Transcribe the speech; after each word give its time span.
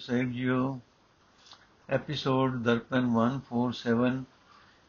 ਸਾਹਿਬ 0.00 0.32
ਜੀਓ 0.32 0.80
ਐਪੀਸੋਡ 1.88 2.62
ਦਰਪਨ 2.62 3.06
147 3.06 4.24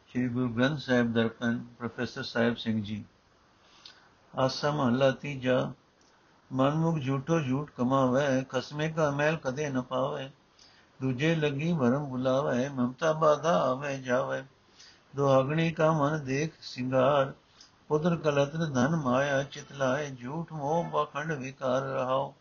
ਸ਼੍ਰੀ 0.08 0.28
ਗੁਰੂ 0.28 0.48
ਗ੍ਰੰਥ 0.48 0.78
ਸਾਹਿਬ 0.78 1.12
ਦਰਪਨ, 1.12 1.64
ਪ੍ਰੋਫੈਸਰ 1.78 2.22
ਸਾਹਿਬ 2.22 2.56
ਸਿੰਘ 2.56 2.82
ਜੀ। 2.82 3.04
ਆਸਾ 4.38 4.70
ਮਹਲਾ 4.70 5.10
ਤੀਜਾ 5.10 5.72
ਮਨ 6.52 6.74
ਮੁਖ 6.74 6.98
ਝੂਠੋ 6.98 7.40
ਝੂਠ 7.40 7.70
ਕਮਾਵੇ, 7.70 8.44
ਖਸਮੇ 8.44 8.88
ਕਾ 8.90 9.10
ਮਹਿਲ 9.10 9.36
ਕਦੇ 9.36 9.70
ਨ 9.70 9.82
ਪਾਵੇ, 9.82 10.30
ਦੂਜੇ 11.02 11.34
ਲੱਗੀ 11.34 11.72
ਭਰਮ 11.72 12.04
ਬੁਲਾਵੇ, 12.04 12.68
ਮਮਤਾ 12.68 13.12
ਬਾਧਾ 13.12 13.58
ਆਵੇ 13.62 13.98
ਜਾਵੇ। 13.98 14.42
ਦੁਹਾਗਣੀ 15.16 15.70
ਕਾ 15.72 15.92
ਮਨ 15.92 16.24
ਦੇਖ 16.24 16.52
ਸਿੰਗਾਰ, 16.62 17.32
ਪੁੱਤਰ 17.88 18.16
ਕਲਤਨ 18.16 18.72
ਧਨ 18.72 18.96
ਮਾਇਆ 18.96 19.42
ਚਿਤ 19.42 19.72
ਲਾਏ, 19.72 20.10
ਝੂਠ 20.10 20.52
ਮੋਹ 20.52 20.84
ਬਖੰਡ 20.84 21.32
ਵਿਕਾਰ 21.32 21.82
ਰਹਾਓ। 21.82 22.34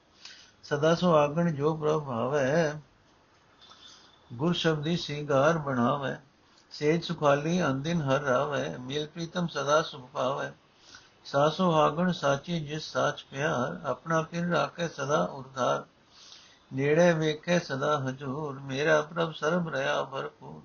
ਸਦਾ 0.71 0.95
ਸੁਹਾਗਣ 0.95 1.51
ਜੋ 1.51 1.75
ਪ੍ਰਭ 1.75 2.04
ਭਾਵੈ। 2.04 2.81
ਗੁਰ 4.33 4.54
ਸ਼ਬਦੀ 4.54 4.97
ਸਿੰਗਾਰ 4.97 5.57
ਬਣਾਵੇ। 5.57 6.15
ਸੇਜ 6.71 7.04
ਸੁਖਾਲੀ 7.04 7.65
ਅੰਦਿਨ 7.65 8.01
ਹਰ 8.01 8.19
ਰਾਵੇ 8.19 8.77
ਮਿਲ 8.77 9.07
ਪ੍ਰੀਤਮ 9.07 9.47
ਸਦਾ 9.47 9.82
ਸੁਖ 9.82 10.10
ਪਾਵੇ। 10.10 10.51
ਸਾਸੋ 11.25 11.71
ਹਾਗਣ 11.71 12.11
ਸਾਚੀ 12.11 12.65
ਜਿਸ 12.65 12.83
ਸਾਚ 12.83 13.25
ਪਿਆਰ, 13.32 13.87
ਆਪਣਾ 13.87 14.21
ਪਿਰ 14.21 14.46
ਰਾਖੇ 14.46 14.87
ਸਦਾ 14.87 15.23
ਉਰਧਾਰ। 15.23 15.83
ਨੇੜੇ 16.74 17.13
ਵੇਖੇ 17.13 17.60
ਸਦਾ 17.60 17.99
ਹਜੂਰ। 17.99 18.60
ਮੇਰਾ 18.60 19.01
ਪ੍ਰਭ 19.01 19.33
ਸਰਬ 19.33 19.69
ਰਿਆ 19.69 20.04
ਭਰਪੂਰ। 20.04 20.61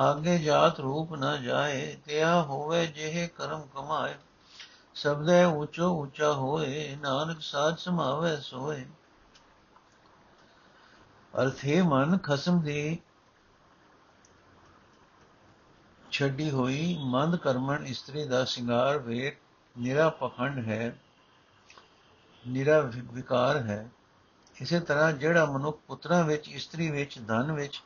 ਆਗੇ 0.00 0.38
ਜਾਤ 0.38 0.80
ਰੂਪ 0.80 1.14
ਨਾ 1.14 1.36
ਜਾਏ। 1.36 1.96
ਤਿਆ 2.06 2.42
ਹੋਵੇ 2.42 2.86
ਜਿਹੇ 2.86 3.26
ਕਰਮ 3.26 3.62
ਕਮਾਏ। 3.74 4.14
ਸਬਦੇ 4.94 5.44
ਉੱਚੋ 5.44 5.94
ਉੱਚਾ 5.94 6.32
ਹੋਏ। 6.32 6.96
ਨਾਨਕ 7.00 7.36
ਸਾਧ 7.40 7.76
ਸਮਾਵੇ 7.76 8.36
ਸੋਏ। 8.36 8.86
ਅਰਥੇ 11.42 11.82
ਮਨ 11.82 12.18
ਖਸਮ 12.18 12.60
ਦੀ 12.60 12.98
ਛੱਡੀ 16.10 16.50
ਹੋਈ 16.50 16.98
ਮੰਦ 17.00 17.36
ਕਰਮਣ 17.36 17.86
ਇਸਤਰੀ 17.86 18.24
ਦਾ 18.24 18.44
ਸ਼ਿੰਗਾਰ 18.44 18.98
ਵੇਖ 18.98 19.36
ਨਿਰਾ 19.78 20.08
ਪਖੰਡ 20.10 20.68
ਹੈ, 20.68 20.98
ਨਿਰਾ 22.48 22.80
ਵਿਕਾਰ 23.12 23.56
ਹੈ। 23.56 23.90
ਇਸੇ 24.60 24.80
ਤਰ੍ਹਾਂ 24.80 25.12
ਜਿਹੜਾ 25.12 25.44
ਮਨੁੱਖ 25.44 25.80
ਪੁੱਤਰਾਂ 25.86 26.24
ਵਿੱਚ, 26.24 26.48
ਇਸਤਰੀ 26.48 26.90
ਵਿੱਚ, 26.90 27.18
ਧਨ 27.26 27.52
ਵਿੱਚ, 27.52 27.82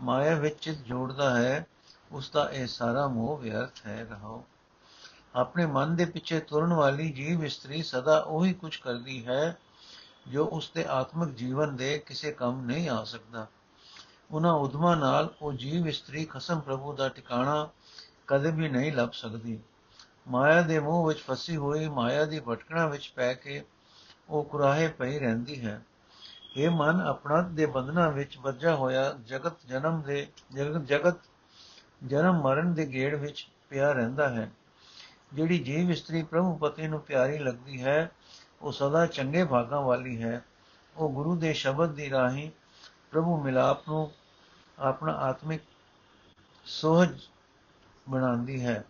ਮਾਇਆ 0.00 0.34
ਵਿੱਚ 0.34 0.58
ਚਿਤ 0.58 0.78
ਜੋੜਦਾ 0.78 1.38
ਹੈ 1.38 1.66
ਉਸ 2.12 2.30
ਦਾ 2.30 2.50
ਇਹ 2.50 2.66
ਸਾਰਾ 2.66 3.06
ਮੋਹ 3.08 3.38
ਵਿਅਰਥ 3.38 3.86
ਹੈ, 3.86 4.06
ਰਹਾਓ। 4.10 4.44
ਆਪਣੇ 5.34 5.66
ਮਨ 5.66 5.96
ਦੇ 5.96 6.04
ਪਿੱਛੇ 6.04 6.40
ਤੁਰਨ 6.40 6.72
ਵਾਲੀ 6.72 7.12
ਜੀਵ 7.12 7.44
ਇਸਤਰੀ 7.44 7.82
ਸਦਾ 7.82 8.18
ਉਹੀ 8.18 8.52
ਕੁਝ 8.52 8.76
ਕਰਦੀ 8.76 9.26
ਹੈ 9.26 9.58
ਜੋ 10.28 10.44
ਉਸ 10.44 10.70
ਦੇ 10.74 10.84
ਆਤਮਿਕ 10.84 11.34
ਜੀਵਨ 11.34 11.76
ਦੇ 11.76 11.98
ਕਿਸੇ 11.98 12.32
ਕੰਮ 12.32 12.64
ਨਹੀਂ 12.66 12.88
ਆ 12.88 13.04
ਸਕਦਾ। 13.04 13.46
ਉਹਨਾਂ 14.30 14.52
ਉਦਮਾਂ 14.52 14.96
ਨਾਲ 14.96 15.34
ਉਹ 15.42 15.52
ਜੀਵ 15.52 15.88
ਇਸਤਰੀ 15.88 16.24
ਖਸਮ 16.24 16.60
ਪ੍ਰਭੂ 16.60 16.92
ਦਾ 16.92 17.08
ਟਿਕਾਣਾ 17.08 17.68
ਕਦੇ 18.26 18.50
ਵੀ 18.50 18.68
ਨਹੀਂ 18.68 18.92
ਲੱਭ 18.92 19.10
ਸਕਦੀ। 19.12 19.58
ਮਾਇਆ 20.28 20.62
ਦੇ 20.62 20.80
ਮੋਹ 20.80 21.06
ਵਿੱਚ 21.06 21.18
ਫਸੀ 21.18 21.56
ਹੋਈ 21.56 21.88
ਮਾਇਆ 21.88 22.24
ਦੀ 22.24 22.40
ਭਟਕਣਾ 22.40 22.86
ਵਿੱਚ 22.86 23.12
ਪੈ 23.16 23.34
ਕੇ 23.34 23.64
ਉਹ 24.28 24.44
ਕੁਰਾਹੇ 24.44 24.88
ਪਈ 24.88 25.18
ਰਹਿੰਦੀ 25.18 25.66
ਹੈ। 25.66 25.82
ਇਹ 26.56 26.70
ਮਨ 26.70 27.00
ਆਪਣਾ 27.00 27.42
ਦੇ 27.42 27.66
ਬੰਧਨਾਂ 27.66 28.12
ਵਿੱਚ 28.12 28.38
ਵੱਜਾ 28.38 28.74
ਹੋਇਆ 28.74 29.18
ਜਗਤ 29.24 29.52
ਜਨਮ 29.66 30.02
ਦੇ 30.02 30.26
ਜਗਤ 30.52 30.84
ਜਗਤ 30.84 31.16
ਜਨਮ 32.04 32.42
ਮਰਨ 32.42 32.74
ਦੇ 32.74 32.86
ਗੇੜ 32.86 33.14
ਵਿੱਚ 33.14 33.48
ਪਿਆ 33.68 33.92
ਰਹਿੰਦਾ 33.92 34.28
ਹੈ। 34.28 34.50
ਜਿਹੜੀ 35.34 35.58
ਜੀਵ 35.58 35.90
ਇਸਤਰੀ 35.90 36.22
ਪ੍ਰਭੂ 36.22 36.56
ਪਤੀ 36.56 36.86
ਨੂੰ 36.86 37.00
ਪਿਆਰੀ 37.00 37.38
ਲੱਗਦੀ 37.38 37.82
ਹੈ 37.82 38.10
ਉਹ 38.62 38.72
ਸਦਾ 38.72 39.06
ਚੰਗੇ 39.06 39.44
ਭਾਗਾਂ 39.44 39.82
ਵਾਲੀ 39.82 40.22
ਹੈ। 40.22 40.44
ਉਹ 40.96 41.10
ਗੁਰੂ 41.10 41.36
ਦੇ 41.36 41.52
ਸ਼ਬਦ 41.52 41.90
ਦੀ 41.90 42.10
ਰਾਹੀਂ 42.10 42.50
ਪ੍ਰਭੂ 43.10 43.42
ਮਿਲਾਪ 43.42 43.88
ਨੂੰ 43.88 44.12
ਆਪਣਾ 44.78 45.12
ਆਤਮਿਕ 45.12 45.62
ਸੋਹਜ 46.64 47.20
ਬਣਾਉਂਦੀ 48.08 48.66
ਹੈ। 48.66 48.84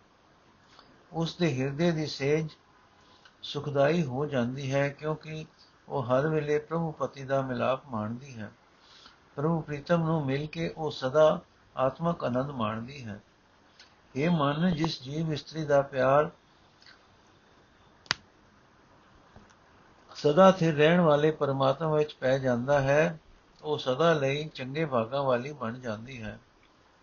ਉਸ 1.13 1.37
ਦੇ 1.37 1.61
ਹਿਰਦੇ 1.61 1.91
ਦੀ 1.91 2.07
ਸੇਜ 2.07 2.49
ਸੁਖਦਾਈ 3.43 4.03
ਹੋ 4.03 4.27
ਜਾਂਦੀ 4.27 4.73
ਹੈ 4.75 4.89
ਕਿਉਂਕਿ 4.89 5.47
ਉਹ 5.89 6.03
ਹਰ 6.03 6.29
ਵੇਲੇ 6.29 6.59
ਪ੍ਰਭੂ 6.59 6.93
ਪਤੀ 6.93 7.25
ਦਾ 7.25 7.43
ਮਿਲਾਪ 7.43 7.89
ਮਾਣਦੀ 7.89 8.39
ਹੈ। 8.39 8.53
ਪ੍ਰਭੂ 9.37 9.61
ਪ੍ਰੀਤਮ 9.61 10.03
ਨੂੰ 10.03 10.27
ਮਿਲ 10.27 10.47
ਕੇ 10.47 10.69
ਉਹ 10.69 10.91
ਸਦਾ 10.91 11.41
ਆਤਮਕ 11.77 12.25
ਆਨੰਦ 12.25 12.51
ਮਾਣਦੀ 12.51 13.05
ਹੈ। 13.05 13.21
ਇਹ 14.17 14.31
ਮਨ, 14.31 14.75
ਜਿਸ 14.75 15.03
ਜੀਵ 15.03 15.33
ਇਸਤਰੀ 15.33 15.65
ਦਾ 15.65 15.83
ਪਿਆਰ 15.83 16.31
ਸਦਾ 20.23 20.53
ਸਥਿਰ 20.53 20.75
ਰਹਿਣ 20.75 21.01
ਵਾਲੇ 21.01 21.31
ਪਰਮਾਤਮਾ 21.31 21.97
ਵਿੱਚ 21.97 22.15
ਪੈ 22.15 22.39
ਜਾਂਦਾ 22.39 22.81
ਹੈ, 22.81 23.21
ਉਹ 23.63 23.79
ਸਦਾ 23.79 24.13
ਲਈ 24.13 24.51
ਚੰਗੇ 24.55 24.85
ਭਾਗਾਂ 24.85 25.23
ਵਾਲੀ 25.23 25.53
ਬਣ 25.53 25.79
ਜਾਂਦੀ 25.79 26.23
ਹੈ। 26.23 26.39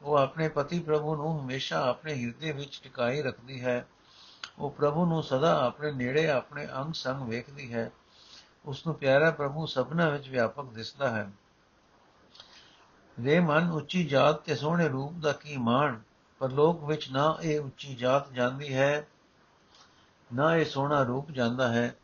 ਉਹ 0.01 0.15
ਆਪਣੇ 0.15 0.49
ਪਤੀ 0.49 0.79
ਪ੍ਰਭੂ 0.79 1.15
ਨੂੰ 1.15 1.41
ਹਮੇਸ਼ਾ 1.41 1.89
ਆਪਣੇ 1.89 2.13
ਹਿਰਦੇ 2.13 2.51
ਵਿੱਚ 2.51 2.81
ਟਿਕਾਈ 2.83 3.21
ਰੱਖਦੀ 3.21 3.65
ਹੈ। 3.65 3.87
ਉਹ 4.59 4.71
ਪ੍ਰਭੂ 4.71 5.05
ਨੂੰ 5.05 5.23
ਸਦਾ 5.23 5.65
ਆਪਣੇ 5.65 5.91
ਨੇੜੇ 5.91 6.29
ਆਪਣੇ 6.29 6.67
ਅੰਗ 6.77 6.93
ਸੰਗ 6.93 7.29
ਵੇਖਦੀ 7.29 7.73
ਹੈ। 7.73 7.91
ਉਸ 8.65 8.85
ਨੂੰ 8.87 8.95
ਪਿਆਰਾ 8.95 9.31
ਪ੍ਰਭੂ 9.31 9.65
ਸਭਨਾ 9.65 10.09
ਵਿੱਚ 10.09 10.29
ਵਿਆਪਕ 10.29 10.65
ਦਿਸਦਾ 10.65 11.09
ਹੈ। 11.09 11.31
ਰੇ 13.23 13.39
ਮਨ, 13.39 13.71
ਉੱਚੀ 13.71 14.03
ਜਾਤ 14.03 14.35
ਤੇ 14.35 14.55
ਸੋਹਣੇ 14.55 14.87
ਰੂਪ 14.87 15.13
ਦਾ 15.13 15.31
ਕੀ 15.31 15.57
ਮਾਣ? 15.57 15.99
ਪਰ 16.39 16.51
ਲੋਕ 16.51 16.83
ਵਿੱਚ 16.83 17.11
ਨਾ 17.11 17.37
ਇਹ 17.41 17.59
ਉੱਚੀ 17.59 17.95
ਜਾਤ 17.95 18.31
ਜਾਂਦੀ 18.31 18.73
ਹੈ, 18.73 19.07
ਨਾ 20.33 20.55
ਇਹ 20.55 20.65
ਸੋਹਣਾ 20.65 21.03
ਰੂਪ 21.03 21.31
ਜਾਂਦਾ 21.31 21.67
ਹੈ। 21.67 21.95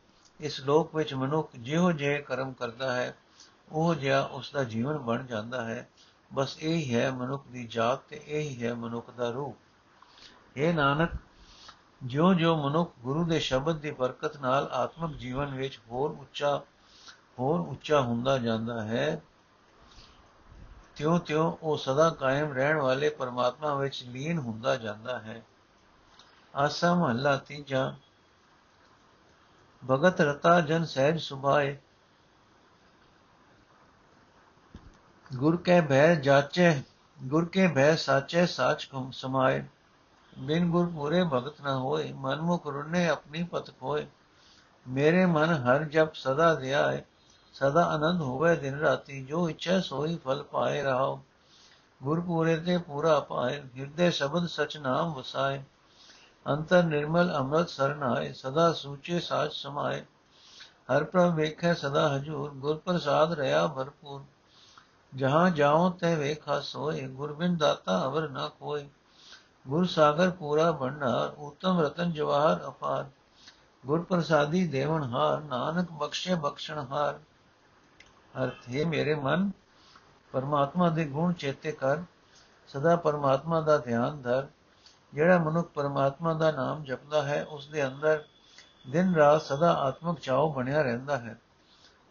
ਇਸ 0.42 0.60
ਲੋਕ 0.60 0.96
ਵਿੱਚ 0.96 1.14
ਮਨੁੱਖ 1.14 1.52
ਜਿਹੋ 1.56 1.92
ਜਿਹੇ 1.92 2.22
ਕਰਮ 2.22 2.54
ਕਰਦਾ 2.54 2.96
ਹੈ, 2.96 3.18
ਉਹ 3.72 3.96
ਜਿਹਾ 3.96 4.22
ਉਸ 4.22 4.52
ਦਾ 4.52 4.64
ਜੀਵਨ 4.64 4.98
ਬਣ 4.98 5.26
ਜਾਂਦਾ 5.26 5.66
ਹੈ। 5.66 5.90
ਬਸ 6.34 6.58
ਇਹ 6.60 6.76
ਹੀ 6.76 6.96
ਹੈ 6.96 7.12
ਮਨੁੱਖ 7.12 7.48
ਦੀ 7.48 7.68
ਜਾਤ 7.68 8.00
ਤੇ 8.00 8.22
ਇਹ 8.28 8.42
ਹੀ 8.42 8.64
ਹੈ 8.64 8.74
ਮਨੁੱਖ 8.74 9.12
ਦਾ 9.12 9.30
ਰੂਪ। 9.30 9.58
ਇਹ 10.58 10.74
ਨਾਨਕ 10.74 11.12
ਜਿਉਂ 12.04 12.34
ਜਿਉਂ 12.34 12.70
ਮਨੁੱਖ 12.70 12.94
ਗੁਰੂ 13.00 13.26
ਦੇ 13.26 13.40
ਸ਼ਬਦ 13.40 13.78
ਦੀ 13.78 13.92
ਬਰਕਤ 13.92 14.38
ਨਾਲ 14.38 14.70
ਆਤਮਿਕ 14.72 15.18
ਜੀਵਨ 15.18 15.56
ਵਿੱਚ 15.56 15.80
ਹੋਰ 15.92 16.12
ਉੱਚਾ 16.12 16.62
ਹੋਰ 17.40 17.60
ਉੱਚਾ 17.60 18.02
ਹੁੰਦਾ 18.02 18.38
ਜਾਂਦਾ 18.38 18.82
ਹੈ 18.82 19.22
ਤਿਉਂ 20.96 21.20
ਤਿਉਂ 21.20 21.58
ਉਹ 21.62 21.78
ਸਦਾ 21.78 22.10
ਕਾਇਮ 22.10 22.54
ਰਹਿਣ 22.54 22.78
ਵਾਲੇ 22.78 23.10
ਪਰਮਾਤਮਾ 23.10 23.76
ਵਿੱਚ 23.76 24.04
ਲੀਨ 24.04 24.38
ਹੁੰਦਾ 24.38 24.76
ਜਾਂਦਾ 24.76 25.20
ਹੈ। 25.20 25.44
ਆਸਾ 26.56 26.96
ਮਹੱਲਾ 26.96 27.38
ਤੀਜਾ। 27.38 27.96
ਭਗਤ 29.84 30.22
ਰਤਾ 30.22 30.60
ਜਨ 30.62 30.86
ਸਹਿਜ 30.86 31.20
ਸੁਭਾਏ 31.20 31.78
ਗੁਰ 35.32 35.58
ਕੇ 35.58 35.80
ਭੈ 35.82 36.14
ਜਾਚੇ 36.16 36.72
ਗੁਰ 37.18 37.46
ਕੇ 37.46 37.68
ਭੈ 37.68 37.96
ਸਾਚੇ 37.96 38.46
ਸਾਚ 38.46 38.86
ਕਮ 38.86 39.10
ਸਮਾਏ 39.12 39.64
ਬਿਨ 40.40 40.70
ਗੁਰ 40.72 40.86
ਪੂਰੇ 40.88 41.24
ਭਗਤ 41.24 41.62
ਨਾ 41.62 41.76
ਹੋਏ 41.76 42.12
ਮਨ 42.14 42.42
ਮੁਖ 42.42 42.68
ਰੁਨੇ 42.68 43.08
ਆਪਣੀ 43.10 43.44
ਪਤ 43.44 43.72
ਖੋਏ 43.80 44.06
ਮੇਰੇ 44.86 45.26
ਮਨ 45.26 45.54
ਹਰ 45.64 45.84
ਜਪ 45.84 46.14
ਸਦਾ 46.14 46.54
ਧਿਆਏ 46.56 47.02
ਸਦਾ 47.56 47.84
ਆਨੰਦ 47.86 48.22
ਹੋਵੇ 48.22 48.56
ਦਿਨ 48.56 48.80
ਰਾਤੀ 48.80 49.24
ਜੋ 49.26 49.50
ਇੱਛਾ 49.50 49.80
ਸੋਈ 49.80 50.18
ਫਲ 50.18 50.44
ਪਾਏ 50.44 50.82
ਰਹਾਓ 50.82 51.20
ਗੁਰ 52.02 52.22
ਪੂਰੇ 52.22 52.56
ਤੇ 52.58 52.78
ਪੂਰਾ 52.78 53.20
ਪਾਏ 53.20 53.62
ਹਿਰਦੇ 53.78 54.10
ਸ਼ਬਦ 54.12 54.48
ਸਚ 54.48 54.78
ਨਾਮ 54.78 55.14
ਵਸਾਏ 55.14 55.62
ਅੰਤਰ 56.48 56.84
ਨਿਰਮਲ 56.84 57.36
ਅੰਮ੍ਰਿਤ 57.36 57.70
ਸਰਨਾਏ 57.70 58.34
ਸਦਾ 58.34 58.74
ਸੂਚੇ 58.74 59.20
ਸਾਚ 59.20 59.54
ਸਮਾਏ। 59.54 60.06
ਹਰ 60.96 61.04
ਪ੍ਰਭ 61.04 61.36
ਵੇਖੈ 61.36 61.74
ਸਦਾ 61.74 62.16
ਹਜੂਰ 62.16 62.52
ਗੁਰ 62.52 62.78
ਪ੍ਰਸਾਦ 62.78 63.34
ਰਿਆ 63.34 63.68
ਭਰਪੂਰ। 63.68 64.24
ਜਹਾਂ 65.16 65.50
ਜਾਉ 65.50 65.90
ਤੇ 65.90 66.16
ਵੇਖਾ 66.16 66.60
ਸੋਏ, 66.60 67.08
ਗੁਰਬਿੰਦ 67.08 67.60
ਦਾਤਾ 67.60 68.06
ਅਵਰ 68.06 68.30
ਨਾ 68.30 68.48
ਕੋਏ 68.48 68.90
ਗੁਰ 69.68 69.86
ਸਾਗਰ 69.86 70.30
ਪੂਰਾ 70.30 70.72
ਭੰਡਾਰ 70.72 71.34
ਉਤਮ 71.38 71.80
ਰਤਨ 71.80 72.12
ਜਵਾਹਰ 72.12 72.68
ਅਪਾਰ। 72.68 73.06
ਗੁਰ 73.86 74.02
ਪ੍ਰਸਾਦੀ 74.02 74.68
ਦੇਵਨ 74.68 75.04
ਹਾਰ, 75.04 75.42
ਨਾਨਕ 75.42 75.92
ਬਖਸ਼ੇ 75.92 76.36
ਬਖਸ਼ਣ 76.36 76.80
ਹਾਰ। 76.80 77.20
ਅਰਥ, 78.44 78.76
ਹੈ 78.76 78.86
ਮੇਰੇ 78.86 79.16
ਮਨ, 79.16 79.52
ਪਰਮਾਤਮਾ 80.32 80.90
ਦੇ 80.90 81.06
ਗੁਣ 81.06 81.34
ਚੇਤੇ 81.34 81.72
ਕਰ। 81.72 81.98
ਸਦਾ 82.68 82.96
ਪਰਮਾਤਮਾ 82.96 83.62
ਦਾ 83.62 83.78
ਧਿਆਨ 83.78 84.22
ਧਰ। 84.22 84.48
ਜਿਹੜਾ 85.14 85.38
ਮਨੁੱਖ 85.38 85.68
ਪਰਮਾਤਮਾ 85.68 86.34
ਦਾ 86.34 86.52
ਨਾਮ 86.52 86.84
ਜਪਦਾ 86.84 87.22
ਹੈ, 87.24 87.44
ਉਸ 87.44 87.68
ਦੇ 87.68 87.88
ਅੰਦਰ 87.88 88.24
ਦਿਨ 88.90 89.16
ਰਾਤ 89.16 89.42
ਸਦਾ 89.42 89.74
ਆਤਮਿਕ 89.74 90.20
ਚਾਉ 90.20 90.54
ਬਣਿਆ 90.54 90.82
ਰਹਿੰਦਾ 90.82 91.18
ਹੈ। 91.18 91.40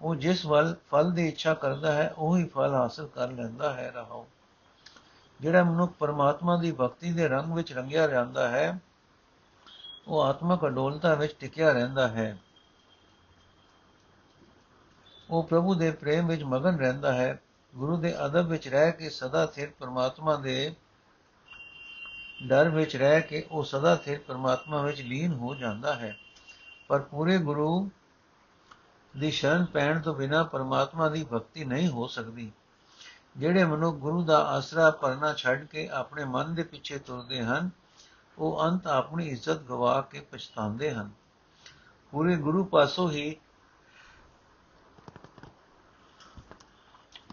ਉਹ 0.03 0.15
ਜਿਸ 0.15 0.47
ਵੱਲ 0.47 0.77
ਫਲ 0.91 1.13
ਦੀ 1.13 1.29
ਇੱਛਾ 1.29 1.55
ਕਰਦਾ 1.55 1.93
ਹੈ, 1.93 2.15
ਉਹੀ 2.19 2.45
ਫਲ 2.45 2.75
ਹਾਸਲ 2.75 3.07
ਕਰ 3.07 3.31
ਲੈਂਦਾ 3.31 3.75
ਹੈ 3.75 3.91
ਰਹਾਓ 3.91 4.27
ਜਿਹੜਾ 5.41 5.65
ਮਨੁੱਖ 5.65 5.93
ਪਰਮਾਤਮਾ 5.93 6.57
ਦੀ 6.57 6.73
ਭਗਤੀ 6.73 7.13
ਦੇ 7.13 7.29
ਰੰਗ 7.29 7.53
ਵਿੱਚ 7.53 7.73
ਰੰਗਿਆ 7.73 8.07
ਰਹਿੰਦਾ 8.07 8.49
ਹੈ, 8.49 8.79
ਉਹ 10.09 10.23
ਆਤਮਕ 10.23 10.67
ਅਡੋਲਤਾ 10.67 11.15
ਵਿੱਚ 11.15 11.37
ਟਿਕਿਆ 11.41 11.73
ਰਹਿੰਦਾ 11.73 12.09
ਹੈ। 12.09 12.39
ਉਹ 15.31 15.43
ਪ੍ਰਭੂ 15.43 15.75
ਦੇ 15.75 15.91
ਪ੍ਰੇਮ 15.91 16.27
ਵਿੱਚ 16.27 16.43
ਮਗਨ 16.43 16.79
ਰਹਿੰਦਾ 16.79 17.13
ਹੈ। 17.13 17.43
ਗੁਰੂ 17.75 17.97
ਦੇ 17.97 18.27
ਅਦਬ 18.27 18.47
ਵਿੱਚ 18.47 18.69
ਰਹਿ 18.69 18.93
ਕੇ 18.93 19.11
ਸਦਾ 19.11 19.47
ਸਥਿਰ 19.47 19.71
ਪਰਮਾਤਮਾ 19.79 20.37
ਦੇ 20.37 20.75
ਡਰ 22.47 22.69
ਵਿੱਚ 22.69 22.97
ਰਹਿ 22.97 23.23
ਕੇ 23.23 23.47
ਉਹ 23.51 23.65
ਸਦਾ 23.65 23.97
ਸਥਿਰ 23.97 24.19
ਪਰਮਾਤਮਾ 24.19 24.83
ਵਿੱਚ 24.83 25.01
ਲੀਨ 25.01 25.33
ਹੋ 25.33 25.55
ਜਾਂਦਾ 25.55 25.95
ਹੈ। 25.95 26.17
ਪਰ 26.89 26.99
ਪੂਰੇ 26.99 27.39
ਗੁਰੂ 27.39 27.91
ਦੀ 29.19 29.31
ਸ਼ਰਨ 29.31 29.65
ਪੈਣ 29.65 30.01
ਤੋਂ 30.01 30.15
ਬਿਨਾ 30.15 30.43
ਪਰਮਾਤਮਾ 30.43 31.09
ਦੀ 31.09 31.27
ਭਗਤੀ 31.33 31.65
ਨਹੀਂ 31.65 31.89
ਹੋ 31.89 32.07
ਸਕਦੀ। 32.07 32.53
ਜਿਹੜੇ 33.37 33.65
ਮਨੁੱਖ 33.65 33.97
ਗੁਰੂ 33.97 34.25
ਦਾ 34.25 34.39
ਆਸਰਾ 34.45 34.91
ਪਰਨਾ 34.91 35.35
ਛੱਡ 35.35 35.65
ਕੇ 35.65 35.89
ਆਪਣੇ 35.89 36.25
ਮਨ 36.25 36.55
ਦੇ 36.55 36.63
ਪਿੱਛੇ 36.63 36.99
ਤੁਰਦੇ 36.99 37.43
ਹਨ, 37.43 37.71
ਉਹ 38.39 38.65
ਅੰਤ 38.65 38.87
ਆਪਣੀ 38.87 39.29
ਇੱਜ਼ਤ 39.29 39.59
ਗਵਾ 39.59 40.01
ਕੇ 40.01 40.21
ਪਛਤਾਉਂਦੇ 40.21 40.91
ਹਨ। 40.91 41.11
ਪੂਰੇ 42.11 42.37
ਗੁਰੂ 42.37 42.65
ਪਾਸੋਂ 42.65 43.11
ਹੀ 43.11 43.37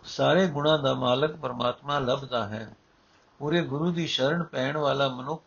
ਸਾਰੇ 0.04 0.48
ਗੁਣਾਂ 0.48 0.80
ਦਾ 0.80 0.94
ਮਾਲਕ 0.94 1.36
ਪਰਮਾਤਮਾ 1.36 2.00
ਲੱਭਦਾ 2.00 2.48
ਹੈ। 2.48 2.76
ਪੂਰੇ 3.40 3.62
ਗੁਰੂ 3.62 3.92
ਦੀ 3.92 4.08
ਸ਼ਰਨ 4.08 4.44
ਪੈਣ 4.44 4.78
ਵਾਲਾ 4.78 5.08
ਮਨੁੱਖ 5.08 5.44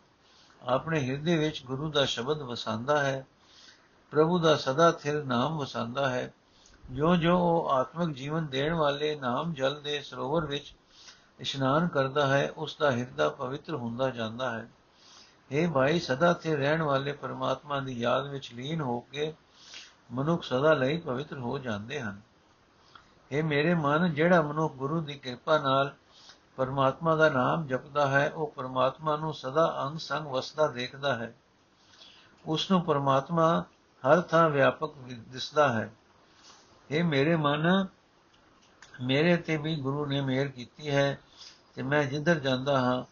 ਆਪਣੇ 0.68 1.00
ਹਿਰਦੇ 1.00 1.36
ਵਿੱਚ 1.36 1.64
ਗੁਰੂ 1.64 1.90
ਦਾ 1.90 2.04
ਸ਼ਬਦ 2.04 2.38
ਵਸਾਉਂਦਾ 2.42 3.04
ਹੈ, 3.04 3.26
ਪ੍ਰਭੂ 4.10 4.38
ਦਾ 4.38 4.56
ਸਦਾ 4.56 4.92
ਥਿਰ 4.92 5.24
ਨਾਮ 5.24 5.58
ਵਸਾਉਂਦਾ 5.58 6.10
ਹੈ। 6.10 6.34
ਜੋ 6.90 7.16
ਜੋ 7.16 7.38
ਉਹ 7.38 7.70
ਆਤਮਿਕ 7.70 8.16
ਜੀਵਨ 8.16 8.46
ਦੇਣ 8.46 8.74
ਵਾਲੇ 8.74 9.16
ਨਾਮ 9.16 9.52
ਜਲ 9.52 9.80
ਦੇ 9.80 10.02
ਸਰੋਵਰ 10.02 10.46
ਵਿੱਚ 10.46 10.74
ਇਸ਼ਨਾਨ 11.40 11.88
ਕਰਦਾ 11.88 12.26
ਹੈ, 12.26 12.50
ਉਸ 12.56 12.76
ਦਾ 12.80 12.90
ਹਿਰਦਾ 12.90 13.28
ਪਵਿੱਤਰ 13.28 13.74
ਹੁੰਦਾ 13.74 14.10
ਜਾਂਦਾ 14.10 14.50
ਹੈ। 14.50 14.68
ਇਹ 15.50 15.68
ਭਾਈ, 15.68 16.00
ਸਦਾ 16.00 16.32
ਤੇ 16.32 16.56
ਰਹਿਣ 16.56 16.82
ਵਾਲੇ 16.82 17.12
ਪਰਮਾਤਮਾ 17.12 17.80
ਦੀ 17.80 17.92
ਯਾਦ 17.92 18.26
ਵਿੱਚ 18.26 18.52
ਲੀਨ 18.54 18.80
ਹੋ 18.80 19.00
ਕੇ 19.00 19.34
ਮਨੁੱਖ 20.12 20.42
ਸਦਾ 20.42 20.74
ਲਈ 20.74 20.96
ਪਵਿੱਤਰ 20.96 21.38
ਹੋ 21.38 21.58
ਜਾਂਦੇ 21.58 22.00
ਹਨ। 22.00 22.20
ਇਹ 23.32 23.44
ਮੇਰੇ 23.44 23.74
ਮਨ, 23.74 24.14
ਜਿਹੜਾ 24.14 24.42
ਮਨੁੱਖ 24.42 24.74
ਗੁਰੂ 24.74 25.00
ਦੀ 25.00 25.14
ਕਿਰਪਾ 25.14 25.58
ਨਾਲ 25.58 25.94
ਪਰਮਾਤਮਾ 26.56 27.16
ਦਾ 27.16 27.28
ਨਾਮ 27.28 27.66
ਜਪਦਾ 27.66 28.08
ਹੈ, 28.08 28.30
ਉਹ 28.30 28.52
ਪਰਮਾਤਮਾ 28.56 29.16
ਨੂੰ 29.16 29.34
ਸਦਾ 29.34 29.82
ਅੰਗ 29.86 29.98
ਸੰਗ 29.98 30.26
ਵਸਦਾ 30.26 30.66
ਦੇਖਦਾ 30.66 31.14
ਹੈ। 31.14 31.34
ਉਸ 32.46 32.70
ਨੂੰ 32.70 32.82
ਪਰਮਾਤਮਾ 32.82 33.64
ਹਰ 34.08 34.20
ਥਾਂ 34.20 34.50
ਵਿਆਪਕ 34.50 34.94
ਦਿਸਦਾ 35.28 35.72
ਹੈ। 35.72 35.92
ਇਹ 36.90 37.04
ਮੇਰੇ 37.04 37.36
ਮਨ, 37.36 37.86
ਮੇਰੇ 39.02 39.36
ਤੇ 39.36 39.56
ਵੀ 39.56 39.76
ਗੁਰੂ 39.76 40.06
ਨੇ 40.06 40.20
ਮਿਹਰ 40.20 40.48
ਕੀਤੀ 40.48 40.90
ਹੈ 40.90 41.20
ਤੇ 41.74 41.82
ਮੈਂ 41.82 42.04
ਜਿੱਧਰ 42.04 42.34
ਜਾਂਦਾ 42.34 42.80
ਹਾਂ, 42.80 43.04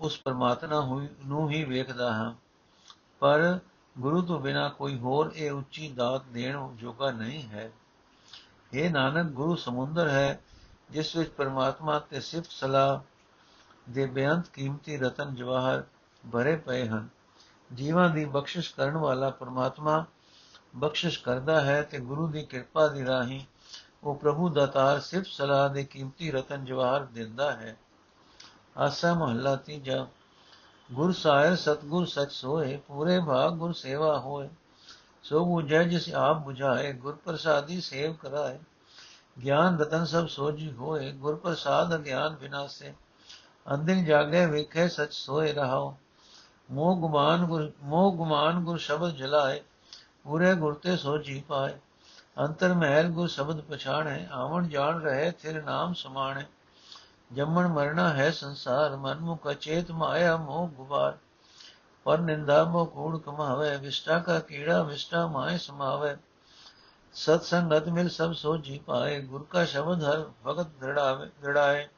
ਉਸ 0.00 0.20
ਪਰਮਾਤਮਾ 0.20 1.06
ਨੂੰ 1.26 1.50
ਹੀ 1.50 1.64
ਵੇਖਦਾ 1.64 2.12
ਹਾਂ। 2.12 2.34
ਪਰ 3.20 3.58
ਗੁਰੂ 3.98 4.22
ਤੋਂ 4.22 4.40
ਬਿਨਾ 4.40 4.68
ਕੋਈ 4.68 4.98
ਹੋਰ 4.98 5.32
ਇਹ 5.34 5.52
ਉੱਚੀ 5.52 5.88
ਦਾਤ 5.88 6.22
ਦੇਣ 6.24 6.76
ਜੋਗਾ 6.76 7.10
ਨਹੀਂ 7.10 7.42
ਹੈ। 7.42 7.72
ਇਹ 8.72 8.90
ਨਾਨਕ, 8.90 9.30
ਗੁਰੂ 9.30 9.56
ਸਮੁੰਦਰ 9.56 10.08
ਹੈ 10.08 10.40
ਜਿਸ 10.90 11.16
ਵਿੱਚ 11.16 11.30
ਪਰਮਾਤਮਾ 11.30 11.98
ਤੇ 11.98 12.20
ਸਿਫਤ 12.20 12.50
ਸਲਾਹ 12.50 13.00
ਦੇ 13.88 14.06
ਬੇਅੰਤ 14.06 14.48
ਕੀਮਤੀ 14.48 14.96
ਰਤਨ 14.96 15.34
ਜਵਾਹਰ 15.34 15.84
ਭਰੇ 16.32 16.56
ਪਏ 16.56 16.88
ਹਨ। 16.88 17.08
ਜੀਵਾਂ 17.74 18.10
ਦੀ 18.10 18.24
ਬਖਸ਼ਿਸ਼ 18.24 18.74
ਕਰਨ 18.74 18.96
ਵਾਲਾ 18.96 19.30
ਪਰਮਾਤਮਾ 19.30 20.04
ਬਖਸ਼ਿਸ਼ 20.76 21.22
ਕਰਦਾ 21.22 21.60
ਹੈ 21.60 21.82
ਤੇ 21.82 21.98
ਗੁਰੂ 21.98 22.26
ਦੀ 22.26 22.42
ਕਿਰਪਾ 22.42 22.88
ਦੀ 22.88 23.06
ਰਾਹੀਂ 23.06 23.40
ਉਹ 24.04 24.14
ਪ੍ਰਭੂ 24.14 24.48
ਦਾਤਾਰ 24.48 25.00
ਸਿਫਤ 25.00 25.26
ਸਲਾਹ 25.26 25.68
ਦੇ 25.68 25.84
ਕੀਮਤੀ 25.84 26.30
ਰਤਨ 26.30 26.64
ਜਵਾਹਰ 26.64 27.04
ਦਿੰਦਾ 27.04 27.52
ਹੈ। 27.52 27.76
ਆਸਾ 28.78 29.14
ਮਹੱਲਾ 29.14 29.56
ਤੀਜਾ, 29.56 30.06
ਗੁਰ 30.92 31.12
ਸਾਇਰ 31.12 31.56
ਸਤਗੁਰ 31.56 32.06
ਸਚ 32.06 32.32
ਸੋਏ 32.32 32.76
ਪੂਰੇ 32.76 33.20
ਭਾਗ 33.20 33.52
ਗੁਰ 33.52 33.72
ਸੇਵਾ 33.72 34.18
ਹੋਏ। 34.18 34.48
ਸੋ 35.22 35.44
ਬੁਝੈ 35.44 35.82
ਜਿਸ 35.82 36.14
ਆਪ 36.14 36.48
부ਝਾਏ 36.48 36.92
ਗੁਰ 36.92 37.16
ਪ੍ਰਸਾਦੀ 37.16 37.80
ਸੇਵ 37.80 38.12
ਕਰਾਏ। 38.12 38.58
ਗਿਆਨ 39.44 39.78
ਰਤਨ 39.78 40.04
ਸਭ 40.04 40.26
ਸੋਜੀ 40.26 40.72
ਹੋਏ 40.72 41.12
ਗੁਰ 41.12 41.36
ਪ੍ਰਸਾਦ 41.36 42.04
ਗਿਆਨ 42.04 42.36
ਵਿਨਾਸੇ। 42.40 42.94
ਅੰਦਿਨ 43.74 44.04
ਜਾਗੇ 44.04 44.46
ਵੇਖੇ 44.46 44.88
ਸਚ 44.88 45.12
ਸੋਏ 45.12 45.52
ਰਹਾਓ 45.52 45.96
ਮੋਹ 46.70 46.96
ਗੁਮਾਨ 46.96 47.44
ਗੁਰ, 47.44 47.72
ਮੋਹ 47.82 48.12
ਗੁਮਾਨ 48.12 48.64
ਗੁਰ 48.64 48.78
ਸ਼ਬਦ 48.78 49.10
ਜਲਾਏ, 49.10 49.62
ਪੂਰੇ 50.24 50.54
ਗੁਰ 50.54 50.74
ਤੇ 50.74 50.96
ਸੋਜੀ 50.96 51.44
ਪਾਏ। 51.48 51.78
ਅੰਤਰ 52.38 52.74
ਮਹਿਲ 52.74 53.08
ਗੁਰ 53.08 53.28
ਸ਼ਬਦ 53.28 53.60
ਪਛਾਣੇ, 53.60 54.26
ਆਵਣ 54.32 54.68
ਜਾਣ 54.68 55.00
ਰਹੇ 55.00 55.30
ਥਿਰ 55.30 55.62
ਨਾਮ 55.62 55.94
ਸਮਾਣੇ। 55.94 56.44
ਜੰਮਣ 57.32 57.68
ਮਰਨਾ 57.68 58.12
ਹੈ 58.12 58.30
ਸੰਸਾਰ, 58.30 58.96
ਮਨ 58.96 59.18
ਮੁਖ 59.20 59.52
ਚੇਤ 59.52 59.90
ਮਾਇਆ 59.90 60.36
ਮੋਹ 60.36 60.68
ਗੁਬਾਰ। 60.68 61.16
ਪਰ 62.04 62.18
ਨਿੰਦਾ 62.18 62.64
ਮੋ 62.64 62.84
ਕੂੜ 62.84 63.18
ਕਮਾਵੇ, 63.18 63.76
ਵਿਸ਼ਟਾ 63.76 64.18
ਕਾ 64.18 64.38
ਕੀੜਾ, 64.38 64.82
ਵਿਸ਼ਟਾ 64.82 65.26
ਮਾਏ 65.26 65.58
ਸਮਾਵੇ। 65.58 66.16
ਸਤ 67.16 67.42
ਸੰਗਤ 67.42 67.88
ਮਿਲ 67.88 68.08
ਸਭ 68.08 68.32
ਸੋਜੀ 68.32 68.78
ਪਾਏ, 68.78 69.20
ਗੁਰ 69.20 69.46
ਕਾ 69.50 69.64
ਸ਼ਬਦ 69.64 70.04
ਹਰ 70.04 70.24
ਭਗਤ 70.46 70.66
ਦ੍ਰਿੜਾਵੇ, 70.66 71.30
ਦ੍ਰਿੜਾਏ। 71.42 71.88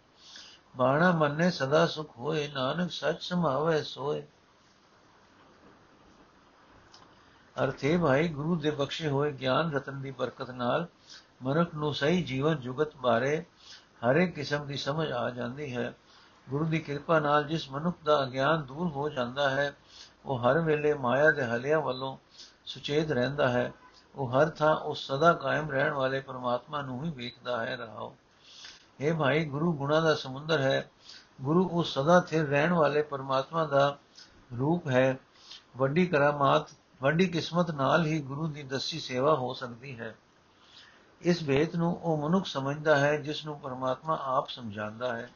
ਬਾਣਾ 0.77 1.13
ਮੰਨੇ 1.13 1.51
ਸਦਾ 1.51 1.87
ਸੁਖ 1.87 2.19
ਹੋਏ, 2.19 2.49
ਨਾਨਕ 2.49 2.93
ਸਚ 2.93 3.17
ਸਮਾਵੇ 3.21 3.83
ਸੋਏ। 3.83 4.27
ਅਰਥੇ 7.65 7.97
ਭਾਈ, 7.99 8.29
ਗੁਰੂ 8.29 8.57
ਦੇ 8.57 8.71
ਬਖਸ਼ੇ 8.71 9.09
ਹੋਏ 9.09 9.33
ਗਿਆਨ 9.33 9.73
ਰਤਨ 9.73 10.01
ਦੀ 10.01 10.11
ਬਰਕਤ 10.11 10.51
ਨਾਲ 10.51 10.87
ਮਨੁੱਖ 11.43 11.75
ਨੂੰ 11.75 11.95
ਸਹੀ 11.95 12.23
ਜੀਵਨ 12.23 12.57
ਜੁਗਤ 12.57 12.97
ਬਾਰੇ 12.97 13.45
ਹਰ 14.07 14.17
ਇੱਕ 14.17 14.35
ਕਿਸਮ 14.35 14.67
ਦੀ 14.67 14.77
ਸਮਝ 14.77 15.13
ਆ 15.13 15.31
ਜਾਂਦੀ 15.31 15.77
ਹੈ। 15.77 15.95
ਗੁਰੂ 16.51 16.65
ਦੀ 16.65 16.79
ਕਿਰਪਾ 16.79 17.19
ਨਾਲ 17.19 17.45
ਜਿਸ 17.45 17.71
ਮਨੁੱਖ 17.71 17.97
ਦਾ 18.05 18.23
ਅਗਿਆਨ 18.23 18.63
ਦੂਰ 18.63 18.89
ਹੋ 18.89 19.09
ਜਾਂਦਾ 19.09 19.51
ਹੈ, 19.51 19.77
ਉਹ 20.25 20.39
ਹਰ 20.39 20.59
ਵੇਲੇ 20.59 20.95
ਮਾਇਆ 20.95 21.31
ਦੇ 21.31 21.45
ਹਲਿਆਂ 21.45 21.81
ਵੱਲੋਂ 21.81 22.17
ਸੁਚੇਤ 22.67 23.11
ਰਹਿੰਦਾ 23.11 23.49
ਹੈ। 23.49 23.73
ਉਹ 24.19 24.31
ਹਰ 24.31 24.49
ਥਾਂ 24.49 24.77
ਉਸ 24.77 25.07
ਸਦਾ 25.07 25.33
ਕਾਇਮ 25.33 25.71
ਰਹਿਣ 25.71 25.93
ਵਾਲੇ 25.93 26.21
ਪਰਮਾਤਮਾ 26.21 26.83
ਨੂੰ 26.83 27.05
ਹੀ 27.05 27.11
ਵੇਖਦਾ 27.11 27.67
ਹੈ, 27.67 27.77
ਰਹਾਓ। 27.77 28.17
ਇਹ 29.01 29.15
ਭਾਈ, 29.15 29.45
ਗੁਰੂ 29.45 29.73
ਗੁਣਾ 29.73 30.01
ਦਾ 30.01 30.15
ਸਮੁੰਦਰ 30.15 30.61
ਹੈ। 30.61 30.91
ਗੁਰੂ 31.43 31.69
ਉਸ 31.69 31.99
ਸਦਾ 31.99 32.21
ਥਿਰ 32.21 32.47
ਰਹਿਣ 32.47 32.73
ਵਾਲੇ 32.73 33.03
ਪਰਮਾਤਮਾ 33.03 33.65
ਦਾ 33.65 33.99
ਰੂਪ 34.59 34.89
ਹੈ। 34.89 35.19
ਵੱਡੀ 35.77 36.07
ਕਰਾਮਾਤ, 36.07 36.67
ਵੱਡੀ 37.03 37.27
ਕਿਸਮਤ 37.27 37.71
ਨਾਲ 37.71 38.07
ਹੀ 38.07 38.21
ਗੁਰੂ 38.21 38.47
ਦੀ 38.47 38.63
ਦਸੀ 38.63 39.01
ਸੇਵਾ 39.01 39.35
ਹੋ 39.35 39.55
ਸਕਦੀ 39.55 40.01
ਹੈ। 40.01 40.17
ਇਸ 41.23 41.45
ਭੇਤ 41.45 41.77
ਨੂੰ 41.77 42.01
ਉਹ 42.03 42.29
ਮਨੁੱਖ 42.29 42.47
ਸਮਝਦਾ 42.47 42.97
ਹੈ, 42.97 43.17
ਜਿਸ 43.17 43.45
ਨੂੰ 43.45 43.61
ਪਰਮਾਤਮਾ 43.61 44.19
ਆਪ 44.23 44.49
ਸਮਝਾਉਂਦਾ 44.49 45.17
ਹੈ 45.17 45.31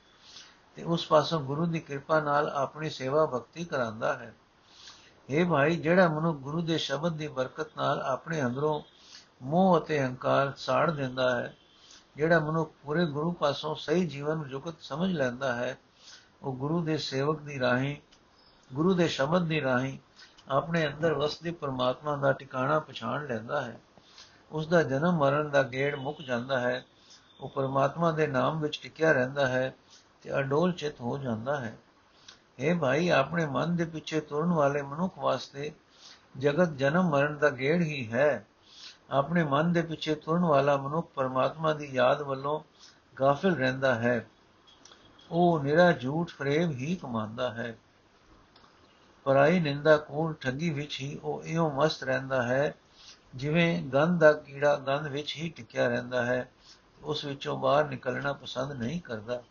ਤੇ 0.76 0.82
ਉਸ 0.82 1.06
ਪਾਸੋਂ 1.06 1.40
ਗੁਰੂ 1.40 1.67
ਦੀ 1.67 1.81
ਕਿਰਪਾ 1.81 2.20
ਨਾਲ 2.20 2.49
ਆਪਣੀ 2.49 2.90
ਸੇਵਾ 2.90 3.26
ਭਗਤੀ 3.26 3.64
ਕਰਾਂਦਾ 3.64 4.12
ਹੈ। 4.12 4.35
ਇਹ 5.32 5.46
ਭਾਈ, 5.46 5.76
ਜਿਹੜਾ 5.76 6.08
ਮਨੁੱਖ 6.08 6.38
ਗੁਰੂ 6.38 6.61
ਦੇ 6.62 6.79
ਸ਼ਬਦ 6.79 7.12
ਦੀ 7.12 7.29
ਬਰਕਤ 7.29 7.67
ਨਾਲ 7.76 8.00
ਆਪਣੇ 8.00 8.43
ਅੰਦਰੋਂ 8.43 8.82
ਮੋਹ 9.43 9.79
ਅਤੇ 9.79 10.00
ਹੰਕਾਰ 10.00 10.52
ਸਾੜ 10.56 10.90
ਦਿੰਦਾ 10.90 11.40
ਹੈ, 11.40 11.56
ਜਿਹੜਾ 12.17 12.40
ਮਨੁੱਖ 12.40 12.73
ਪੂਰੇ 12.84 13.06
ਗੁਰੂ 13.06 13.32
ਪਾਸੋਂ 13.32 13.75
ਸਹੀ 13.75 14.06
ਜੀਵਨ 14.06 14.49
ਜੁਗਤ 14.49 14.75
ਸਮਝ 14.81 15.12
ਲੈਂਦਾ 15.12 15.55
ਹੈ, 15.56 15.79
ਉਹ 16.43 16.52
ਗੁਰੂ 16.52 16.82
ਦੇ 16.82 16.96
ਸੇਵਕ 16.96 17.40
ਦੀ 17.40 17.61
ਰਾਹੀਂ, 17.61 17.96
ਗੁਰੂ 18.75 18.94
ਦੇ 18.94 19.08
ਸ਼ਬਦ 19.08 19.43
ਦੀ 19.43 19.61
ਰਾਹੀਂ 19.61 19.99
ਆਪਣੇ 20.49 20.87
ਅੰਦਰ 20.87 21.14
ਵਸਦੇ 21.14 21.50
ਪਰਮਾਤਮਾ 21.50 22.17
ਦਾ 22.17 22.32
ਟਿਕਾਣਾ 22.32 22.78
ਪਛਾਣ 22.78 23.26
ਲੈਂਦਾ 23.26 23.61
ਹੈ। 23.61 23.81
ਉਸ 24.50 24.67
ਦਾ 24.67 24.82
ਜਨਮ 24.82 25.12
ਮਰਨ 25.12 25.50
ਦਾ 25.50 25.62
ਗੇੜ 25.62 25.94
ਮੁੱਕ 25.94 26.23
ਜਾਂਦਾ 26.23 26.61
ਹੈ, 26.61 26.85
ਉਹ 27.40 27.49
ਪਰਮਾਤਮਾ 27.49 28.12
ਦੇ 28.12 28.26
ਨਾਮ 28.26 28.61
ਵਿੱਚ 28.61 28.81
ਟਿਕਿਆ 28.82 29.12
ਰਹਿੰਦਾ 29.12 29.46
ਹੈ 29.46 29.75
ਤੇ 30.23 30.38
ਅਡੋਲ 30.38 30.73
ਚਿਤ 30.73 31.00
ਹੋ 31.00 31.18
ਜਾਂਦਾ 31.18 31.61
ਹੈ। 31.61 31.78
اے 32.59 32.78
ਭਾਈ, 32.78 33.09
ਆਪਣੇ 33.09 33.47
ਮਨ 33.47 33.76
ਦੇ 33.76 33.85
ਪਿੱਛੇ 33.85 34.21
ਤੁਰਨ 34.21 34.52
ਵਾਲੇ 34.52 34.82
ਮਨੁੱਖ 34.82 35.18
ਵਾਸਤੇ 35.18 35.73
ਜਗਤ 36.38 36.68
ਜਨਮ 36.68 37.11
ਮਰਨ 37.11 37.38
ਦਾ 37.38 37.50
ਗੇੜ 37.50 37.82
ਹੀ 37.82 38.12
ਹੈ। 38.12 38.47
ਆਪਣੇ 39.11 39.44
ਮਨ 39.44 39.73
ਦੇ 39.73 39.82
ਪਿੱਛੇ 39.82 40.14
ਤੁਰਨ 40.14 40.44
ਵਾਲਾ 40.44 40.76
ਮਨੁੱਖ 40.76 41.09
ਪਰਮਾਤਮਾ 41.14 41.73
ਦੀ 41.73 41.87
ਯਾਦ 41.87 42.23
ਵੱਲੋਂ 42.23 42.61
ਗਾਫਿਲ 43.21 43.54
ਰਹਿੰਦਾ 43.54 43.94
ਹੈ। 43.94 44.26
ਉਹ 45.30 45.61
ਨਿਰਾ 45.62 45.92
ਝੂਠ 45.92 46.28
ਫਰੇਬ 46.28 46.71
ਹੀ 46.71 46.97
ਕਮਾਉਂਦਾ 46.97 47.54
ਹੈ। 47.54 47.78
ਪਰਾਈ 49.25 49.61
ਨਿੰਦਾ 49.61 49.97
ਕੋਲ 49.97 50.35
ਠੱਗੀ 50.35 50.71
ਵਿੱਚ 50.71 51.00
ਹੀ 51.00 51.21
ਉਹ 51.23 51.44
ਇਉਂ 51.44 51.71
ਮਸਤ 51.71 52.04
ਰਹਿੰਦਾ 52.04 52.42
ਹੈ, 52.42 52.75
ਜਿਵੇਂ 53.35 53.82
ਗੰਧ 53.82 54.21
ਦਾ 54.21 54.32
ਕੀੜਾ 54.32 54.76
ਗੰਧ 54.76 55.06
ਵਿੱਚ 55.06 55.37
ਹੀ 55.37 55.49
ਟਿਕਿਆ 55.49 55.88
ਰਹਿੰਦਾ 55.88 56.26
ਹੈ, 56.26 56.50
ਉਸ 57.02 57.25
ਵਿੱਚੋਂ 57.25 57.56
ਬਾਹਰ 57.56 57.88
ਨਿਕਲਣਾ 57.88 58.32
ਪਸੰਦ 58.32 58.73
ਨਹੀਂ 58.73 59.00
ਕਰਦਾ। 59.00 59.42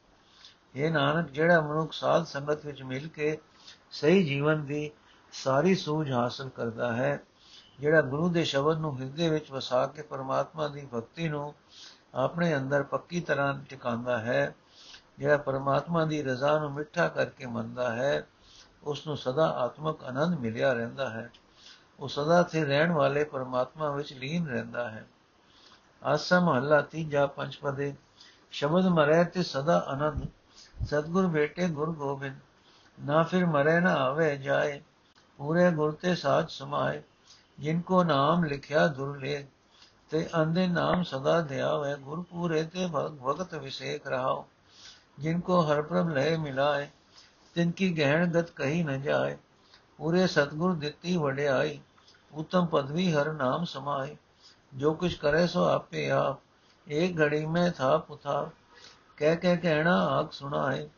ਇਹ 0.75 0.91
ਨਾਨਕ 0.91 1.29
ਜਿਹੜਾ 1.29 1.61
ਮਨੁੱਖ 1.61 1.93
ਸਾਧ 1.93 2.23
ਸੰਗਤ 2.23 2.65
ਵਿੱਚ 2.65 2.83
ਮਿਲ 2.83 3.07
ਕੇ 3.07 3.37
ਸਹੀ 3.91 4.23
ਜੀਵਨ 4.23 4.65
ਦੀ 4.65 4.91
ਸਾਰੀ 5.31 5.75
ਸੂਝ 5.75 6.11
ਹਾਸਲ 6.11 6.49
ਕਰਦਾ 6.49 6.93
ਹੈ, 6.93 7.19
ਜਿਹੜਾ 7.79 8.01
ਗੁਰੂ 8.01 8.29
ਦੇ 8.29 8.43
ਸ਼ਬਦ 8.43 8.77
ਨੂੰ 8.77 8.99
ਹਿਰਦੇ 8.99 9.29
ਵਿੱਚ 9.29 9.51
ਵਸਾ 9.51 9.87
ਕੇ 9.87 10.01
ਪਰਮਾਤਮਾ 10.01 10.67
ਦੀ 10.67 10.87
ਭਗਤੀ 10.93 11.29
ਨੂੰ 11.29 11.53
ਆਪਣੇ 12.15 12.55
ਅੰਦਰ 12.57 12.83
ਪੱਕੀ 12.83 13.19
ਤਰ੍ਹਾਂ 13.21 13.53
ਟਿਕਾਉਂਦਾ 13.69 14.17
ਹੈ, 14.17 14.55
ਜਿਹੜਾ 15.19 15.37
ਪਰਮਾਤਮਾ 15.37 16.05
ਦੀ 16.05 16.23
ਰਜ਼ਾ 16.23 16.59
ਨੂੰ 16.59 16.73
ਮਿੱਠਾ 16.73 17.07
ਕਰਕੇ 17.07 17.45
ਮੰਨਦਾ 17.45 17.95
ਹੈ 17.95 18.27
ਉਸ 18.83 19.07
ਨੂੰ 19.07 19.17
ਸਦਾ 19.17 19.49
ਆਤਮਿਕ 19.49 20.03
ਆਨੰਦ 20.03 20.39
ਮਿਲਿਆ 20.39 20.73
ਰਹਿੰਦਾ 20.73 21.09
ਹੈ। 21.09 21.29
ਉਹ 21.99 22.07
ਸਦਾ 22.07 22.43
ਸੇ 22.43 22.65
ਰਹਿਣ 22.65 22.91
ਵਾਲੇ 22.91 23.23
ਪਰਮਾਤਮਾ 23.23 23.91
ਵਿੱਚ 23.91 24.13
ਲੀਨ 24.13 24.47
ਰਹਿੰਦਾ 24.47 24.89
ਹੈ। 24.89 25.05
ਆਸਾ 26.03 26.39
ਮਹੱਲਾ 26.39 26.81
ਤੀਜਾ 26.81 27.25
ਪੰਜਪਦੇ, 27.25 27.95
ਸ਼ਬਦ 28.51 28.85
ਮਰੇ 28.85 29.23
ਤੇ 29.23 29.43
ਸਦਾ 29.43 29.77
ਆਨੰਦ 29.87 30.27
ਸਤਗੁਰ 30.86 31.26
ਬੇਟੇ 31.26 31.68
ਗੁਰ 31.68 31.90
ਗੋਬਿੰਦ 31.90 32.36
ਨਾ 32.98 33.22
ਫਿਰ 33.22 33.44
ਮਰੇ 33.46 33.78
ਨਾ 33.80 33.94
ਆਵੇ 33.94 34.36
ਜਾਏ 34.36 34.80
ਪੂਰੇ 35.38 35.70
ਗੁਰ 35.70 35.92
ਤੇ 35.92 36.14
ਸਾਜ 36.14 36.50
ਸਮਾਏ 36.50 37.02
ਜਿਨ 37.58 37.80
ਕੋ 37.80 38.02
ਨਾਮ 38.04 38.44
ਲਿਖਿਆ 38.44 38.86
ਦੁਰਲੇ 38.86 39.46
ਤੇ 40.10 40.28
ਅੰਦੇ 40.34 40.66
ਨਾਮ 40.66 41.02
ਸਦਾ 41.02 41.40
ਧਿਆਵੇ 41.40 41.94
ਗੁਰ 41.96 42.22
ਪੂਰੇ 42.22 42.62
ਤੇ 42.64 42.86
ਭਗਤ 42.86 43.54
ਵਿਸੇਕ 43.54 44.06
ਰਹਾਓ 44.06 44.46
ਜਿਨ 45.18 45.40
ਕੋ 45.40 45.60
ਹਰ 45.62 45.82
ਪ੍ਰਭ 45.82 46.08
ਲੈ 46.08 46.36
ਮਿਲਾਏ 46.38 46.88
ਤਿਨ 47.56 47.70
ਕੀ 47.70 47.90
ਗਹਿਣ 47.98 48.26
ਗਤ 48.32 48.50
ਕਹੀ 48.50 48.82
ਨ 48.82 49.00
ਜਾਏ 49.02 49.36
ਪੂਰੇ 49.98 50.26
ਸਤਗੁਰ 50.26 50.74
ਦਿੱਤੀ 50.74 51.16
ਵਡਿਆਈ 51.16 51.78
ਉਤਮ 52.32 52.66
ਪਦਵੀ 52.66 53.12
ਹਰ 53.12 53.32
ਨਾਮ 53.32 53.64
ਸਮਾਏ 53.64 54.16
ਜੋ 54.72 54.94
ਕੁਛ 54.94 55.14
ਕਰੇ 55.14 55.46
ਸੋ 55.46 55.64
ਆਪੇ 55.64 56.10
ਆਪ 56.10 56.40
एक 56.86 57.16
घड़ी 57.16 57.46
में 57.46 57.70
था 57.70 57.96
पुथा 58.00 58.42
ਕਹਿ 59.21 59.35
ਕੇ 59.35 59.55
ਕਹਿਣਾ 59.57 59.95
ਆਖ 60.07 60.31
ਸੁਣਾਏ 60.31 60.89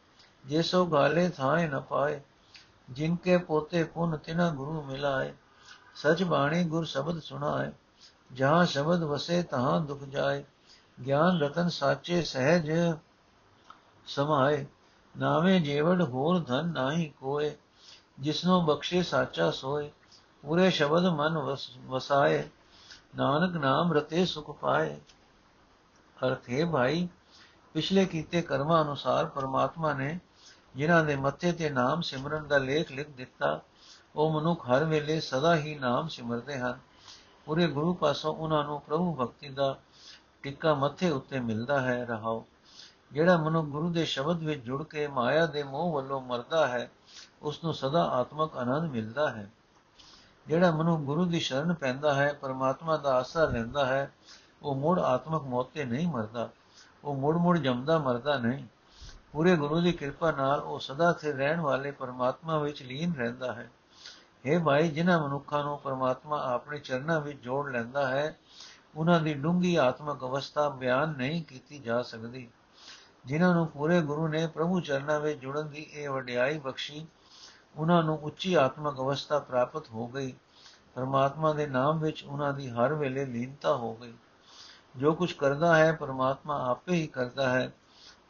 ਜੇਸੋ 0.46 0.86
ਗਾਲੇ 0.86 1.30
ਥਾਏ 1.30 1.68
ਨ 1.68 1.80
ਪਾਏ, 1.80 2.22
ਜਿਨ 2.89 3.15
ਕੇ 3.15 3.38
ਪੋਤੇ 3.38 3.84
ਪੁਨ 3.84 4.18
ਤਿਨਾ 4.18 4.50
ਗੁਰੂ 4.50 4.82
ਮਿਲਾਏ। 4.82 5.34
ਸਚ 5.96 6.24
ਬਾਣੀ 6.24 6.63
ਗੁਰ 6.63 6.86
ਸ਼ਬਦ 6.86 7.20
ਸੁਣਾਏ, 7.20 7.72
ਜਹਾਂ 8.34 8.65
ਸ਼ਬਦ 8.65 9.03
ਵਸੇ 9.03 9.42
ਤਹਾਂ 9.44 9.80
ਦੁਖ 9.82 10.03
ਜਾਏ। 10.03 10.44
ਗਿਆਨ 11.06 11.42
ਰਤਨ 11.42 11.70
ਸਾਚੇ 11.70 12.22
ਸਹਿਜ 12.22 12.72
ਸਮਾਏ, 14.08 14.65
ਨਾਵੇਂ 15.15 15.60
ਜੀਵੜ 15.62 16.01
ਹੋਰ 16.01 16.39
ਧਨ 16.39 16.68
ਨਾਹੀ 16.68 17.13
ਕੋਏ। 17.22 17.56
ਜਿਸਨੋ 18.20 18.62
ਬਖਸ਼ੇ 18.62 19.03
ਸਾਚਾ 19.03 19.51
ਸੋਏ, 19.51 19.92
ਪੂਰੇ 20.44 20.70
ਸ਼ਬਦ 20.72 21.06
ਮਨ 21.06 21.58
ਵਸਾਏ। 21.88 22.44
ਨਾਨਕ 23.15 23.56
ਨਾਮ 23.56 23.94
ਰਤੇ 23.94 24.25
ਸੁਖ 24.25 24.51
ਪਾਏ। 24.51 24.96
ਅਰਥੇ 26.27 26.65
ਭਾਈ 26.65 27.08
ਪਿਛਲੇ 27.74 28.06
ਕੀਤੇ 28.06 28.42
ਕਰਮਾਂ 28.42 28.84
ਅਨੁਸਾਰ 28.84 29.25
ਪਰਮਾਤਮਾ 29.25 29.94
ਨੇ 29.94 30.20
ਜਿਨ੍ਹਾਂ 30.75 31.03
ਦੇ 31.03 31.15
ਮੱਥੇ 31.15 31.51
ਤੇ 31.51 31.70
ਨਾਮ 31.70 32.01
ਸਿਮਰਨ 32.01 32.48
ਦਾ 32.48 32.58
ਲੇਖ 32.58 32.92
ਲਿਖ 32.92 33.10
ਦਿੱਤਾ, 33.10 33.62
ਉਹ 34.15 34.42
ਮਨੁੱਖ 34.42 34.70
ਹਰ 34.70 34.84
ਵੇਲੇ 34.84 35.20
ਸਦਾ 35.20 35.56
ਹੀ 35.56 35.75
ਨਾਮ 35.75 36.08
ਸਿਮਰਦੇ 36.08 36.60
ਹਨ। 36.60 36.80
ਪੂਰੇ 37.46 37.68
ਗੁਰੂ 37.68 37.94
ਪਾਸੋਂ 37.94 38.34
ਉਹਨਾਂ 38.34 38.63
ਨੂੰ 38.63 38.82
ਪ੍ਰਭੂ 38.82 39.15
ਭਗਤੀ 39.15 39.50
ਦਾ 39.50 39.80
ਟਿੱਕਾ 40.42 40.74
ਮੱਥੇ 40.74 41.10
ਉੱਤੇ 41.10 41.39
ਮਿਲਦਾ 41.39 41.82
ਹੈ, 41.82 42.06
ਰਹਾਓ। 42.06 42.46
ਜਿਹੜਾ 43.12 43.38
ਮਨੁੱਖ 43.38 43.68
ਗੁਰੂ 43.68 43.89
ਦੇ 43.89 44.06
ਸ਼ਬਦ 44.06 44.44
ਵਿੱਚ 44.44 44.63
ਜੁੜ 44.63 44.84
ਕੇ 44.84 45.08
ਮਾਇਆ 45.08 45.46
ਦੇ 45.46 45.63
ਮੋਹ 45.63 45.94
ਵੱਲੋਂ 45.94 46.22
ਮਰਦਾ 46.22 46.68
ਹੈ 46.68 46.92
ਉਸ 47.42 47.63
ਨੂੰ 47.63 47.74
ਸਦਾ 47.74 48.03
ਆਤਮਕ 48.03 48.58
ਆਨੰਦ 48.58 48.92
ਮਿਲਦਾ 48.92 49.30
ਹੈ। 49.30 49.51
ਜਿਹੜਾ 50.48 50.72
ਮਨੁੱਖ 50.72 51.01
ਗੁਰੂ 51.01 51.25
ਦੀ 51.25 51.39
ਸ਼ਰਨ 51.39 51.74
ਪੈਂਦਾ 51.74 52.13
ਹੈ, 52.13 52.34
ਪਰਮਾਤਮਾ 52.34 52.98
ਦਾ 52.98 53.15
ਆਸਰਾ 53.15 53.46
ਲੈਂਦਾ 53.46 53.86
ਹੈ, 53.86 54.13
ਉਹ 54.62 54.75
ਮੁੜ 54.75 55.00
ਆਤਮਕ 55.00 55.44
ਮੌਤ 55.44 55.68
ਤੇ 55.74 55.86
ਨਹੀਂ 55.86 56.08
ਮਰਦਾ। 56.08 56.50
ਉਹ 57.03 57.15
ਮੁੜ 57.15 57.38
ਮੁੜ 57.38 57.57
ਜੰਮਦਾ 57.57 57.98
ਮਰਦਾ 57.98 58.38
ਨਹੀਂ। 58.38 58.65
ਪੂਰੇ 59.31 59.55
ਗੁਰੂ 59.55 59.81
ਦੀ 59.81 59.91
ਕਿਰਪਾ 59.91 60.31
ਨਾਲ 60.31 60.60
ਉਹ 60.60 60.79
ਸਦਾ 60.79 61.13
ਸਥਿਰ 61.13 61.36
ਰਹਿਣ 61.36 61.60
ਵਾਲੇ 61.60 61.91
ਪਰਮਾਤਮਾ 61.91 62.57
ਵਿੱਚ 62.57 62.83
ਲੀਨ 62.83 63.13
ਰਹਿੰਦਾ 63.13 63.53
ਹੈ। 63.53 63.72
हे 64.48 64.63
ਭਾਈ, 64.63 64.89
ਜਿਨ੍ਹਾਂ 64.89 65.27
ਮਨੁੱਖਾਂ 65.27 65.63
ਨੂੰ 65.63 65.79
ਪਰਮਾਤਮਾ 65.79 66.43
ਆਪਣੇ 66.53 66.79
ਚਰਨਾਂ 66.79 67.22
ਵਿੱਚ 67.22 67.39
ਜੋੜ 67.39 67.72
ਲੈਂਦਾ 67.72 68.07
ਹੈ, 68.07 68.38
ਉਹਨਾਂ 68.95 69.19
ਦੀ 69.19 69.33
ਡੂੰਗੀ 69.33 69.75
ਆਤਮਕ 69.75 70.22
ਅਵਸਥਾ 70.22 70.69
ਬਿਆਨ 70.69 71.10
ਨਹੀਂ 71.10 71.43
ਕੀਤੀ 71.43 71.79
ਜਾ 71.79 72.01
ਸਕਦੀ। 72.01 72.50
ਜਿਨ੍ਹਾਂ 73.25 73.55
ਨੂੰ 73.55 73.67
ਪੂਰੇ 73.67 74.01
ਗੁਰੂ 74.01 74.27
ਨੇ 74.27 74.48
ਪ੍ਰਭੂ 74.48 74.79
ਚਰਨਾਂ 74.79 75.19
ਵਿੱਚ 75.19 75.39
ਜੁੜਨ 75.39 75.69
ਦੀ 75.69 75.81
ਇਹ 75.93 76.10
ਵਡਿਆਈ 76.10 76.60
ਬਖਸ਼ੀ, 76.60 77.07
ਉਹਨਾਂ 77.75 78.03
ਨੂੰ 78.03 78.17
ਉੱਚੀ 78.17 78.53
ਆਤਮਕ 78.53 78.98
ਅਵਸਥਾ 78.98 79.39
ਪ੍ਰਾਪਤ 79.39 79.89
ਹੋ 79.89 80.07
ਗਈ। 80.07 80.33
ਪਰਮਾਤਮਾ 80.95 81.53
ਦੇ 81.53 81.67
ਨਾਮ 81.67 82.00
ਵਿੱਚ 82.00 82.24
ਉਹਨਾਂ 82.24 82.53
ਦੀ 82.53 82.69
ਹਰ 82.69 82.93
ਵੇਲੇ 82.93 83.25
ਲੀਨਤਾ 83.25 83.75
ਹੋ 83.75 83.93
ਗਈ। 83.93 84.13
ਜੋ 84.95 85.13
ਕੁਝ 85.13 85.33
ਕਰਦਾ 85.33 85.75
ਹੈ, 85.75 85.91
ਪਰਮਾਤਮਾ 85.91 86.69
ਆਪੇ 86.69 86.93
ਹੀ 86.93 87.07
ਕਰਦਾ 87.07 87.50
ਹੈ। 87.50 87.73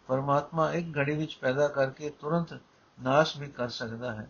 ਪਰਮਾਤਮਾ 0.07 0.73
ਇੱਕ 0.73 0.97
ਘੜੀ 0.97 1.15
ਵਿੱਚ 1.15 1.35
ਪੈਦਾ 1.35 1.67
ਕਰਕੇ 1.67 2.09
ਤੁਰੰਤ 2.09 2.53
ਨਾਸ਼ 3.01 3.37
ਵੀ 3.37 3.47
ਕਰ 3.47 3.69
ਸਕਦਾ 3.69 4.15
ਹੈ। 4.15 4.29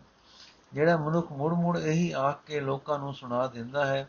ਜਿਹੜਾ 0.72 0.96
ਮਨੁੱਖ 0.96 1.32
ਮੁੜ-ਮੁੜ 1.32 1.78
ਇਹੀ 1.78 2.12
ਆਖ 2.12 2.44
ਕੇ 2.46 2.60
ਲੋਕਾਂ 2.60 2.98
ਨੂੰ 2.98 3.14
ਸੁਣਾ 3.14 3.46
ਦਿੰਦਾ 3.46 3.86
ਹੈ, 3.86 4.08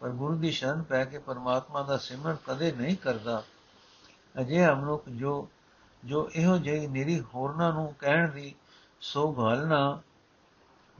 ਪਰ 0.00 0.08
ਗੁਰੂ 0.08 0.34
ਦੀ 0.34 0.50
ਸ਼ਰਨ 0.50 0.82
ਪੈ 0.82 1.04
ਕੇ 1.04 1.18
ਪਰਮਾਤਮਾ 1.18 1.82
ਦਾ 1.82 1.96
ਸਿਮਰਨ 1.96 2.36
ਕਦੇ 2.46 2.72
ਨਹੀਂ 2.72 2.96
ਕਰਦਾ। 2.96 3.42
ਅਜੇ 4.40 4.74
ਮਨੁੱਖ 4.74 5.08
ਜੋ 5.08 5.48
ਜੋ 6.04 6.30
ਇਹੋ 6.34 6.56
ਜਿਹੀ 6.56 6.86
ਨਿਰੀ 6.86 7.20
ਹੋਰਨਾਂ 7.20 7.72
ਨੂੰ 7.72 7.94
ਕਹਿਣ 7.98 8.30
ਦੀ 8.30 8.54
ਸੋ 9.00 9.36
ਘਾਲਣਾ 9.38 10.00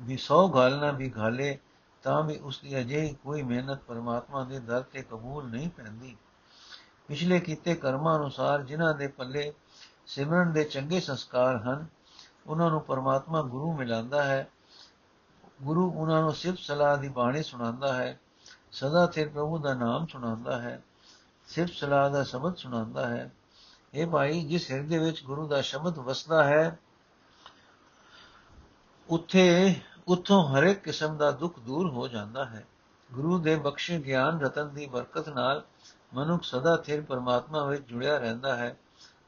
ਵੀ 0.00 0.17
ਸੋ 0.17 0.57
ਘਾਲਣਾ 0.57 0.91
ਵੀ 0.91 1.12
ਘਾਲੇ, 1.19 1.59
ਤਾਂ 2.02 2.23
ਵੀ 2.23 2.37
ਉਸ 2.37 2.61
ਦੀ 2.61 2.81
ਅਜੇ 2.81 3.14
ਕੋਈ 3.25 3.43
ਮਿਹਨਤ 3.43 3.79
ਪਰਮਾਤਮਾ 3.83 4.45
ਦੇ 4.45 4.61
ਦਰ 4.61 4.83
ਤੇ 4.83 5.02
ਕਬੂਲ 5.02 5.50
ਨਹੀਂ 5.50 5.71
ਪੈਂਦੀ। 5.71 6.17
ਪਿਛਲੇ 7.07 7.41
ਕੀਤੇ 7.41 7.75
ਕਰਮਾਂ 7.75 8.19
ਅਨੁਸਾਰ 8.19 8.63
ਜਿਨ੍ਹਾਂ 8.63 8.95
ਦੇ 8.95 9.09
ਪੱਲੇ 9.09 9.53
ਸਿਮਰਨ 10.07 10.53
ਦੇ 10.53 10.65
ਚੰਗੇ 10.65 11.01
ਸੰਸਕਾਰ 11.01 11.57
ਹਨ, 11.57 11.87
ਉਹਨਾਂ 12.47 12.71
ਨੂੰ 12.71 12.81
ਪਰਮਾਤਮਾ 12.81 13.43
ਗੁਰੂ 13.43 13.73
ਮਿਲਾਂਦਾ 13.73 14.23
ਹੈ। 14.23 14.49
ਗੁਰੂ 15.63 15.91
ਉਹਨਾਂ 15.91 16.23
ਨੂੰ 16.23 16.33
ਸਿਫਤ 16.33 16.59
ਸਲਾਹ 16.59 16.97
ਦੀ 16.97 17.09
ਬਾਣੀ 17.09 17.43
ਸੁਣਾਉਂਦਾ 17.43 17.95
ਹੈ। 17.95 18.21
ਸਦਾ 18.73 19.07
ਸਿਰ 19.07 19.29
ਪ੍ਰਭੂ 19.29 19.59
ਦਾ 19.59 19.75
ਨਾਮ 19.75 20.07
ਸੁਣਾਉਂਦਾ 20.07 20.63
ਹੈ। 20.63 20.83
ਸਿਫਤ 21.49 21.73
ਸਲਾਹ 21.73 22.11
ਦਾ 22.11 22.23
ਸ਼ਬਦ 22.23 22.57
ਸੁਣਾਉਂਦਾ 22.57 23.07
ਹੈ। 23.07 23.33
ਇਹ 23.95 24.07
ਭਾਈ, 24.07 24.45
ਜਿਸ 24.45 24.71
ਹਿਰਦੇ 24.71 24.99
ਵਿੱਚ 24.99 25.25
ਗੁਰੂ 25.25 25.49
ਦਾ 25.49 25.61
ਸ਼ਬਦ 25.61 25.99
ਵਸਦਾ 25.99 26.45
ਹੈ, 26.45 26.79
ਉੱਥੇ, 29.09 29.75
ਉਥੋਂ 30.09 30.49
ਹਰ 30.49 30.63
ਇੱਕ 30.63 30.83
ਕਿਸਮ 30.83 31.17
ਦਾ 31.17 31.31
ਦੁੱਖ 31.31 31.59
ਦੂਰ 31.59 31.91
ਹੋ 31.91 32.09
ਜਾਂਦਾ 32.09 32.45
ਹੈ। 32.45 32.67
ਗੁਰੂ 33.13 33.39
ਦੇ 33.39 33.57
ਬਖਸ਼ੇ 33.57 33.99
ਗਿਆਨ 33.99 34.41
ਰਤਨ 34.41 34.75
ਦੀ 34.75 34.87
ਬਰਕਤ 34.87 35.29
ਨਾਲ 35.29 35.65
ਮਨੁੱਖ 36.14 36.42
ਸਦਾ 36.42 36.76
ਸਿਰ 36.87 37.00
ਪਰਮਾਤਮਾ 37.02 37.64
ਵਿੱਚ 37.64 37.83
ਜੁੜਿਆ 37.83 38.19
ਰਹਿੰਦਾ 38.19 38.57
ਹੈ 38.57 38.76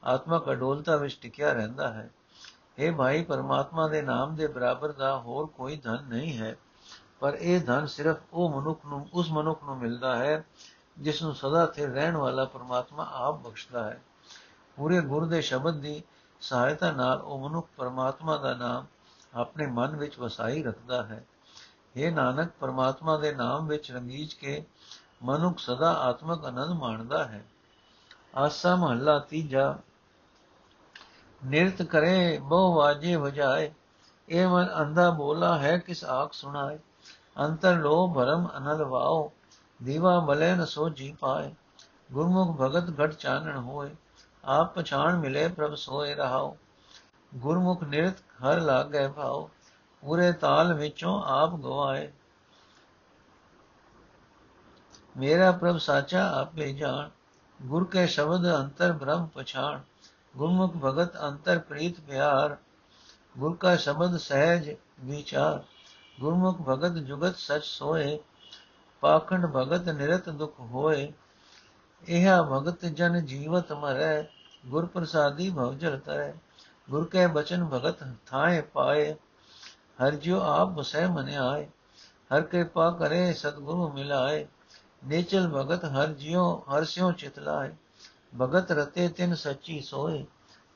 ਆਤਮਕ 0.03 0.51
ਅਡੋਲਤਾ 0.51 0.95
ਵਿੱਚ 0.95 1.17
ਟਿਕਿਆ 1.21 1.53
ਰਹਿੰਦਾ 1.53 1.93
ਹੈ। 1.93 2.09
ਇਹ 2.77 2.91
ਭਾਈ, 2.91 3.23
ਪਰਮਾਤਮਾ 3.23 3.87
ਦੇ 3.87 4.01
ਨਾਮ 4.01 4.35
ਦੇ 4.35 4.47
ਬਰਾਬਰ 4.47 4.91
ਦਾ 4.91 5.17
ਹੋਰ 5.17 5.45
ਕੋਈ 5.47 5.77
ਧਨ 5.77 6.03
ਨਹੀਂ 6.03 6.37
ਹੈ, 6.37 6.55
ਪਰ 7.19 7.33
ਇਹ 7.33 7.61
ਧਨ 7.61 7.85
ਸਿਰਫ 7.85 8.17
ਉਹ 8.33 8.61
ਮਨੁੱਖ 8.61 8.85
ਨੂੰ, 8.85 9.07
ਉਸ 9.13 9.31
ਮਨੁੱਖ 9.31 9.63
ਨੂੰ 9.63 9.77
ਮਿਲਦਾ 9.77 10.15
ਹੈ, 10.15 10.43
ਜਿਸ 10.99 11.21
ਨੂੰ 11.21 11.35
ਸਦਾ 11.35 11.65
ਸਥਿਰ 11.65 11.89
ਰਹਿਣ 11.89 12.17
ਵਾਲਾ 12.17 12.45
ਪਰਮਾਤਮਾ 12.45 13.07
ਆਪ 13.13 13.39
ਬਖਸ਼ਦਾ 13.39 13.83
ਹੈ। 13.83 14.01
ਪੂਰੇ 14.77 15.01
ਗੁਰ 15.01 15.25
ਦੇ 15.25 15.41
ਸ਼ਬਦ 15.41 15.79
ਦੀ 15.79 16.03
ਸਹਾਇਤਾ 16.41 16.91
ਨਾਲ 16.91 17.21
ਉਹ 17.21 17.49
ਮਨੁੱਖ 17.49 17.67
ਪਰਮਾਤਮਾ 17.77 18.37
ਦਾ 18.37 18.53
ਨਾਮ 18.53 18.85
ਆਪਣੇ 19.33 19.67
ਮਨ 19.67 19.95
ਵਿੱਚ 19.95 20.19
ਵਸਾਈ 20.19 20.63
ਰੱਖਦਾ 20.63 21.03
ਹੈ। 21.03 21.25
ਇਹ 21.95 22.11
ਨਾਨਕ, 22.11 22.49
ਪਰਮਾਤਮਾ 22.59 23.17
ਦੇ 23.17 23.33
ਨਾਮ 23.33 23.67
ਵਿੱਚ 23.67 23.91
ਰੰਗੀਜ 23.91 24.33
ਕੇ 24.33 24.65
ਮਨੁੱਖ 25.25 25.59
ਸਦਾ 25.59 25.93
ਆਤਮਕ 25.93 26.45
ਆਨੰਦ 26.45 26.69
ਮਾਣਦਾ 26.69 27.23
ਹੈ। 27.23 27.45
ਆਸਾ 28.35 28.75
ਮਹੱਲਾ 28.75 29.19
ਤੀਜਾ। 29.19 29.77
ਨਿਰਤ 31.45 31.81
ਕਰੇ, 31.81 32.39
ਬਹੁ 32.41 32.75
ਵਾਜੇ 32.75 33.15
ਵਜਾਏ। 33.15 33.73
ਇਹ 34.29 34.47
ਮਨ 34.47 34.69
ਅੰਧਾ 34.81 35.09
ਬੋਲਾ 35.09 35.57
ਹੈ, 35.57 35.77
ਕਿਸ 35.77 36.03
ਆਖ 36.03 36.33
ਸੁਣਾਏ। 36.33 36.79
ਅੰਤਰ 37.39 37.75
ਲੋ 37.75 38.13
ਭਰਮ 38.13 38.47
ਅਨਲ 38.57 38.83
ਵਾਓ। 38.83 39.31
ਦੀਵਾ 39.83 40.19
ਬਲੇ 40.19 40.55
ਨ 40.55 40.65
ਸੋ 40.65 40.89
ਜੀ 40.89 41.17
ਪਾਏ। 41.19 41.55
ਗੁਰਮੁਖ 42.11 42.57
ਭਗਤ 42.57 43.05
ਘਟ 43.05 43.13
ਚਾਨਣ 43.13 43.57
ਹੋਏ। 43.57 43.95
ਆਪ 44.45 44.75
ਪਛਾਣ 44.75 45.17
ਮਿਲੇ 45.17 45.47
ਪ੍ਰਭ 45.47 45.75
ਸੋਏ 45.75 46.15
ਰਹਾਓ। 46.15 46.57
ਗੁਰਮੁਖ 47.35 47.83
ਨਿਰਤ 47.83 48.19
ਹਰ 48.19 48.61
ਲਾਗੈ 48.61 49.07
ਭਾਉ 49.07 49.49
ਪੂਰੇ 50.01 50.31
ਤਾਲ 50.31 50.73
ਵਿੱਚੋਂ 50.73 51.23
ਆਪ 51.23 51.55
ਗਵਾਏ। 51.55 52.11
ਮੇਰਾ 55.15 55.51
ਪ੍ਰਭ 55.51 55.77
ਸਾਚਾ 55.77 56.23
ਆਪੇ 56.31 56.71
ਜਾਣ 56.73 57.09
ਗੁਰ 57.59 57.85
ਕੇ 57.85 58.05
ਸ਼ਬਦ 58.07 58.45
ਅੰਤਰ 58.49 58.91
ਬ੍ਰਹਮ 58.93 59.27
ਪਛਾਣ 59.35 59.79
ਗੁਰਮੁਖ 60.33 60.75
ਭਗਤ 60.75 61.15
ਅੰਤਰ 61.23 61.59
ਪ੍ਰੀਤ 61.59 61.99
ਪਿਆਰ 61.99 62.55
ਗੁਰ 63.35 63.55
ਕਾ 63.55 63.75
ਸ਼ਬਦ 63.75 64.17
ਸਹਿਜ 64.17 64.69
ਵਿਚਾਰ 64.99 65.61
ਗੁਰਮੁਖ 66.17 66.61
ਭਗਤ 66.61 66.97
ਜੁਗਤ 66.99 67.35
ਸਚ 67.37 67.63
ਸੋਏ 67.63 68.17
ਪਾਖੰਡ 69.03 69.45
ਭਗਤ 69.45 69.89
ਨਿਰਤ 69.89 70.29
ਦੁਖ 70.31 70.59
ਹੋਏ 70.71 71.11
ਇਹ 72.03 72.27
ਭਗਤ 72.43 72.85
ਜਨ 72.87 73.19
ਜੀਵਤ 73.25 73.71
ਮਰੈ 73.73 74.25
ਗੁਰ 74.63 74.85
ਪ੍ਰਸਾਦੀ 74.85 75.49
ਭਵ 75.49 75.77
ਜਲ 75.77 75.97
ਤਰੈ 75.99 76.33
ਗੁਰ 76.87 77.05
ਕੇ 77.05 77.25
ਬਚਨ 77.27 77.63
ਭਗਤ 77.65 78.03
ਥਾਏ 78.25 78.61
ਪਾਏ 78.73 79.13
ਹਰ 80.01 80.15
ਜਿਉ 80.15 80.39
ਆਪ 80.41 80.69
ਬਸੈ 80.69 81.07
ਮਨ 81.07 81.29
ਆਏ 81.39 81.65
ਹਰ 82.31 82.41
ਕਿਰਪਾ 82.41 82.89
ਕਰੇ 82.91 83.31
ਸਤਿਗੁਰੂ 83.33 83.91
ਮਿਲਾਏ 83.91 84.45
ਨੇਚਲ 85.05 85.47
ਭਗਤ 85.47 85.85
ਹਰ 85.85 86.07
ਜਿਉ, 86.07 86.63
ਹਰ 86.69 86.83
ਸਿਉ 86.83 87.11
ਚਿਤ 87.11 87.39
ਲਾਏ 87.39 87.71
ਭਗਤ 88.41 88.71
ਰਤੇ 88.71 89.07
ਤਿਨ 89.07 89.35
ਸੱਚੀ 89.35 89.81
ਸੋਏ 89.81 90.25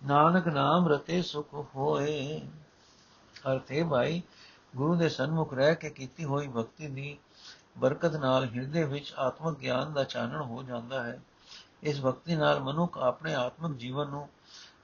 ਨਾਨਕ 0.05 0.48
ਨਾਮ 0.48 0.88
ਰਤੇ 0.88 1.21
ਸੁਖ 1.21 1.53
ਹੋਏ। 1.75 2.41
ਅਰਥੇ 3.51 3.83
ਭਾਈ, 3.83 4.21
ਗੁਰੂ 4.75 4.95
ਦੇ 4.95 5.09
ਸਨਮੁਖ 5.09 5.53
ਰਹਿ 5.53 5.75
ਕੇ 5.75 5.89
ਕੀਤੀ 5.89 6.24
ਹੋਈ 6.24 6.48
ਭਗਤੀ 6.48 6.88
ਦੀ 6.88 7.17
ਬਰਕਤ 7.77 8.15
ਨਾਲ 8.15 8.45
ਹਿਰਦੇ 8.45 8.83
ਵਿੱਚ 8.83 9.13
ਆਤਮਿਕ 9.17 9.59
ਗਿਆਨ 9.59 9.93
ਦਾ 9.93 10.03
ਚਾਨਣ 10.03 10.41
ਹੋ 10.41 10.63
ਜਾਂਦਾ 10.63 11.03
ਹੈ। 11.03 11.21
ਇਸ 11.83 12.01
ਭਗਤੀ 12.01 12.36
ਨਾਲ 12.36 12.59
ਮਨੁੱਖ 12.59 12.98
ਆਪਣੇ 12.98 13.33
ਆਤਮਿਕ 13.33 13.77
ਜੀਵਨ 13.77 14.09
ਨੂੰ 14.09 14.29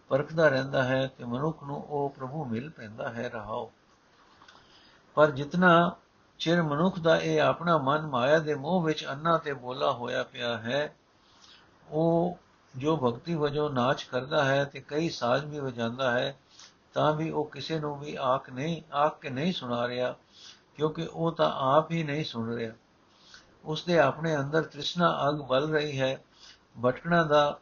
ਪਰਖਦਾ 0.10 0.48
ਰਹਿੰਦਾ 0.48 0.84
ਹੈ 0.84 1.08
ਤੇ 1.08 1.26
ਮਨੁੱਖ 1.26 1.64
ਨੂੰ 1.64 1.78
ਉਹ 1.78 2.10
ਪ੍ਰਭੂ 2.10 2.46
ਮਿਲ 2.46 2.70
ਪੈਂਦਾ 2.70 3.14
ਹੈ, 3.14 3.30
ਰਹਾਓ। 3.30 3.72
ਪਰ 5.16 5.32
ਜਿਤਨਾ 5.32 5.96
ਚਿਰ 6.40 6.62
ਮਨੁੱਖ 6.62 7.00
ਦਾ 7.00 7.18
ਇਹ 7.18 7.42
ਆਪਣਾ 7.42 7.78
ਮਨ 7.78 8.08
ਮਾਇਆ 8.08 8.40
ਦੇ 8.40 8.56
ਮੋਹ 8.56 8.82
ਵਿੱਚ 8.84 9.06
ਅੰਨਾ 9.06 9.38
ਤੇ 9.38 9.54
ਬੋਲਾ 9.54 9.92
ਹੋਇਆ 9.92 10.24
ਪਿਆ 10.24 10.58
ਹੈ, 10.58 10.96
ਉਹ 11.90 12.38
ਜੋ 12.78 12.98
ਭਗਤੀ 12.98 13.36
ਵਜੋਂ 13.36 13.70
ਨਾਚ 13.70 14.04
ਕਰਦਾ 14.04 14.44
ਹੈ 14.44 14.64
ਤੇ 14.64 14.80
ਕਈ 14.80 15.10
ਸਾਜ਼ 15.10 15.46
ਵੀ 15.46 15.60
ਵਜਾਉਂਦਾ 15.60 16.12
ਹੈ, 16.12 16.38
ਤਾਂ 16.94 17.14
ਵੀ 17.14 17.30
ਉਹ 17.30 17.50
ਕਿਸੇ 17.50 17.80
ਨੂੰ 17.80 18.00
ਵੀ 18.00 18.16
ਆਖ 18.22 18.50
ਨਹੀਂ, 18.50 18.82
ਆਖ 18.94 19.20
ਕੇ 19.20 19.30
ਨਹੀਂ 19.30 19.54
ਸੁਣਾ 19.54 19.88
ਰਿਹਾ, 19.88 20.16
ਕਿਉਂਕਿ 20.76 21.08
ਉਹ 21.14 21.32
ਤਾਂ 21.32 21.52
ਆਪ 21.56 21.92
ਹੀ 21.92 22.04
ਨਹੀਂ 22.04 22.24
ਸੁਣ 22.24 22.54
ਰਿਹਾ। 22.56 22.72
ਉਸ 23.66 23.84
ਦੇ 23.84 24.00
ਆਪਣੇ 24.00 24.36
ਅੰਦਰ 24.38 24.64
ਤ੍ਰਿਸ਼ਨਾ 24.64 25.30
ਅਗ 25.30 25.36
ਬਲ 25.36 25.70
ਰਹੀ 25.70 26.00
ਹੈ, 26.00 26.18
ਭਟਕਣਾ 26.86 27.24
ਦਾ 27.24 27.60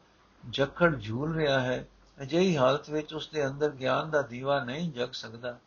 ਜਖੜ 0.49 0.95
ਝੂਲ 0.99 1.35
ਰਿਹਾ 1.35 1.59
ਹੈ, 1.59 1.87
ਅਜਿਹੀ 2.21 2.57
ਹਾਲਤ 2.57 2.89
ਵਿੱਚ 2.89 3.13
ਉਸ 3.13 3.27
ਦੇ 3.27 3.47
ਅੰਦਰ 3.47 3.69
ਗਿਆਨ 3.69 4.09
ਦਾ 4.09 4.21
ਦੀਵਾ 4.21 4.63
ਨਹੀਂ 4.63 4.91
ਜਗ 4.91 5.11
ਸਕਦਾ। 5.11 5.57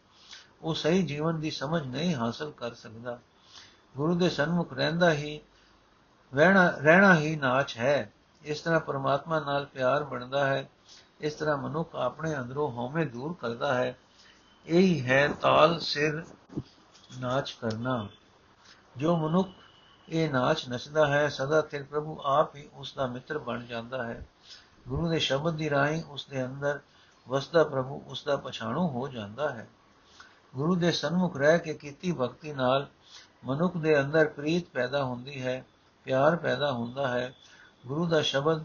ਉਹ 0.62 0.74
ਸਹੀ 0.74 1.02
ਜੀਵਨ 1.02 1.40
ਦੀ 1.40 1.50
ਸਮਝ 1.50 1.86
ਨਹੀਂ 1.86 2.14
ਹਾਸਲ 2.14 2.50
ਕਰ 2.50 2.74
ਸਕਦਾ। 2.74 3.18
ਗੁਰੂ 3.96 4.14
ਦੇ 4.14 4.30
ਸਨਮੁਖ 4.30 4.72
ਰਹਿੰਦਾ 4.72 5.12
ਹੀ 5.12 5.40
ਰਹਿਣਾ 6.34 6.70
ਰਹਿਣਾ 6.70 7.16
ਹੀ 7.16 7.36
ਨਾਚ 7.36 7.76
ਹੈ। 7.78 8.12
ਇਸ 8.42 8.60
ਤਰ੍ਹਾਂ 8.60 8.80
ਪਰਮਾਤਮਾ 8.80 9.40
ਨਾਲ 9.40 9.66
ਪਿਆਰ 9.66 10.04
ਬਣਦਾ 10.04 10.46
ਹੈ। 10.46 10.70
ਇਸ 11.20 11.34
ਤਰ੍ਹਾਂ 11.34 11.56
ਮਨੁੱਖ 11.56 11.96
ਆਪਣੇ 11.96 12.36
ਅੰਦਰੋਂ 12.36 12.72
ਹਉਮੈ 12.72 13.04
ਦੂਰ 13.04 13.36
ਕਰਦਾ 13.40 13.74
ਹੈ। 13.74 13.98
ਇਹੀ 14.66 15.06
ਹੈ 15.06 15.28
ਤਾਲ 15.28 15.80
ਸਿਰ 15.80 16.24
ਨਾਚ 17.20 17.56
ਕਰਨਾ। 17.60 18.08
ਜੋ 18.96 19.16
ਮਨੁੱਖ 19.16 19.48
ਇਹ 20.08 20.30
ਨਾਚ 20.30 20.68
ਨੱਚਦਾ 20.68 21.06
ਹੈ, 21.06 21.28
ਸਦਾ 21.28 21.60
ਤੇ 21.60 21.82
ਪ੍ਰਭੂ 21.82 22.20
ਆਪ 22.24 22.56
ਹੀ 22.56 22.68
ਉਸ 22.74 22.94
ਦਾ 22.94 23.06
ਮਿੱਤਰ 23.06 23.38
ਬਣ 23.38 23.64
ਜਾਂਦਾ 23.64 24.06
ਹੈ। 24.06 24.26
ਗੁਰੂ 24.88 25.08
ਦੇ 25.08 25.18
ਸ਼ਬਦ 25.18 25.54
ਦੀ 25.54 25.70
ਰਾਹੀਂ 25.70 26.04
ਉਸ 26.04 26.26
ਦੇ 26.26 26.44
ਅੰਦਰ 26.44 26.80
ਵਸਦਾ 27.28 27.64
ਪ੍ਰਭੂ 27.64 28.02
ਉਸ 28.06 28.24
ਦਾ 28.24 28.36
ਪਛਾਣੂ 28.36 28.88
ਹੋ 28.88 29.08
ਜਾਂਦਾ 29.08 29.48
ਹੈ। 29.48 29.68
ਗੁਰੂ 30.56 30.74
ਦੇ 30.74 30.92
ਸਨਮੁਖ 30.92 31.36
ਰਹਿ 31.36 31.58
ਕੇ 31.58 31.74
ਕੀਤੀ 31.74 32.12
ਭਗਤੀ 32.12 32.52
ਨਾਲ 32.52 32.88
ਮਨੁੱਖ 33.44 33.76
ਦੇ 33.76 34.00
ਅੰਦਰ 34.00 34.28
ਪ੍ਰੀਤ 34.28 34.68
ਪੈਦਾ 34.68 35.04
ਹੁੰਦੀ 35.04 35.42
ਹੈ, 35.42 35.64
ਪਿਆਰ 36.04 36.36
ਪੈਦਾ 36.36 36.72
ਹੁੰਦਾ 36.72 37.08
ਹੈ। 37.08 37.34
ਗੁਰੂ 37.86 38.06
ਦਾ 38.06 38.22
ਸ਼ਬਦ 38.22 38.64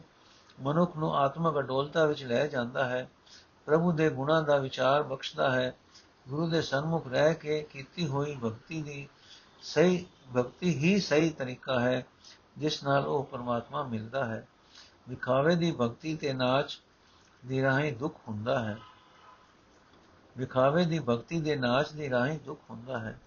ਮਨੁੱਖ 0.62 0.98
ਨੂੰ 0.98 1.16
ਆਤਮਿਕ 1.16 1.60
ਅਡੋਲਤਾ 1.60 2.06
ਵਿੱਚ 2.06 2.24
ਲੈ 2.24 2.48
ਜਾਂਦਾ 2.48 2.86
ਹੈ। 2.86 3.10
ਪ੍ਰਭੂ 3.66 3.92
ਦੇ 3.92 4.10
ਗੁਣਾਂ 4.10 4.42
ਦਾ 4.42 4.58
ਵਿਚਾਰ 4.58 5.04
ਬਖਸ਼ਦਾ 5.04 5.52
ਹੈ। 5.52 5.76
ਗੁਰੂ 6.30 6.50
ਦੇ 6.50 6.62
ਸਨਮੁਖ 6.62 7.08
ਰਹਿ 7.08 7.34
ਕੇ 7.34 7.64
ਕੀਤੀ 7.64 8.08
ਹੋਈ 8.08 8.38
ਭਗਤੀ 8.44 8.82
ਦੀ 8.82 9.10
ਸਹੀ, 9.62 10.06
ਭਗਤੀ 10.36 10.78
ਹੀ 10.78 11.00
ਸਹੀ 11.00 11.30
ਤਰੀਕਾ 11.30 11.80
ਹੈ, 11.80 12.06
ਜਿਸ 12.58 12.84
ਨਾਲ 12.84 13.06
ਉਹ 13.06 13.24
ਪਰਮਾਤਮਾ 13.24 13.84
ਮਿਲਦਾ 13.84 14.26
ਹੈ। 14.26 14.48
ਵਿਖਾਵੇ 15.10 15.56
ਦੀ 15.56 15.72
ਭਗਤੀ 15.72 16.16
ਤੇ 16.16 16.34
ਨਾਚ 16.34 16.82
ਦੀ 17.46 17.62
ਰਾਹੀਂ 17.62 17.94
ਦੁੱਖ 17.94 18.18
ਹੁੰਦਾ 18.28 18.60
ਹੈ। 18.60 18.78
ਵਿਖਾਵੇ 20.38 20.86
ਦੀ 20.86 21.00
ਭਗਤੀ 21.00 21.42
ਦੇ 21.42 21.56
ਨਾਚ 21.56 21.92
ਦੀ 21.92 22.10
ਰਾਹੀਂ 22.10 22.40
ਦੁੱਖ 22.40 22.60
ਹੁੰਦਾ 22.70 23.00
ਹੈ। 23.00 23.20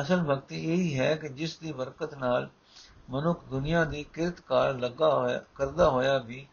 ਅਸਲ 0.00 0.22
ਭਗਤੀ 0.22 0.72
ਇਹ 0.72 1.00
ਹੈ 1.00 1.14
ਕਿ 1.14 1.28
ਜਿਸ 1.28 1.58
ਦੀ 1.58 1.72
ਬਰਕਤ 1.72 2.14
ਨਾਲ 2.14 2.48
ਮਨੁੱਖ 3.10 3.44
ਦੁਨੀਆ 3.44 3.84
ਦੀ 3.84 4.04
ਕਿਰਤਕਾਰ 4.04 4.74
ਲੱਗਾ 4.74 5.14
ਹੋਇਆ, 5.14 5.42
ਕਰਦਾ 5.54 5.90
ਹੋਇਆ 5.90 6.18
ਵੀ 6.18 6.46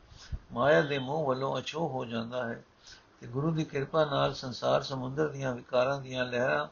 ਮਾਇਆ 0.51 0.81
ਦੇ 0.81 0.99
ਮੋਹ 0.99 1.27
ਵੱਲੋਂ 1.27 1.59
ਅਛੋ 1.59 1.87
ਹੋ 1.87 2.05
ਜਾਂਦਾ 2.05 2.47
ਹੈ 2.49 2.63
ਤੇ 3.21 3.27
ਗੁਰੂ 3.27 3.51
ਦੀ 3.51 3.63
ਕਿਰਪਾ 3.63 4.05
ਨਾਲ 4.05 4.33
ਸੰਸਾਰ 4.33 4.81
ਸਮੁੰਦਰ 4.81 5.27
ਦੀਆਂ 5.27 5.55
ਵਿਕਾਰਾਂ 5.55 6.01
ਦੀਆਂ 6.01 6.25
ਲਹਿਰਾਂ 6.25 6.67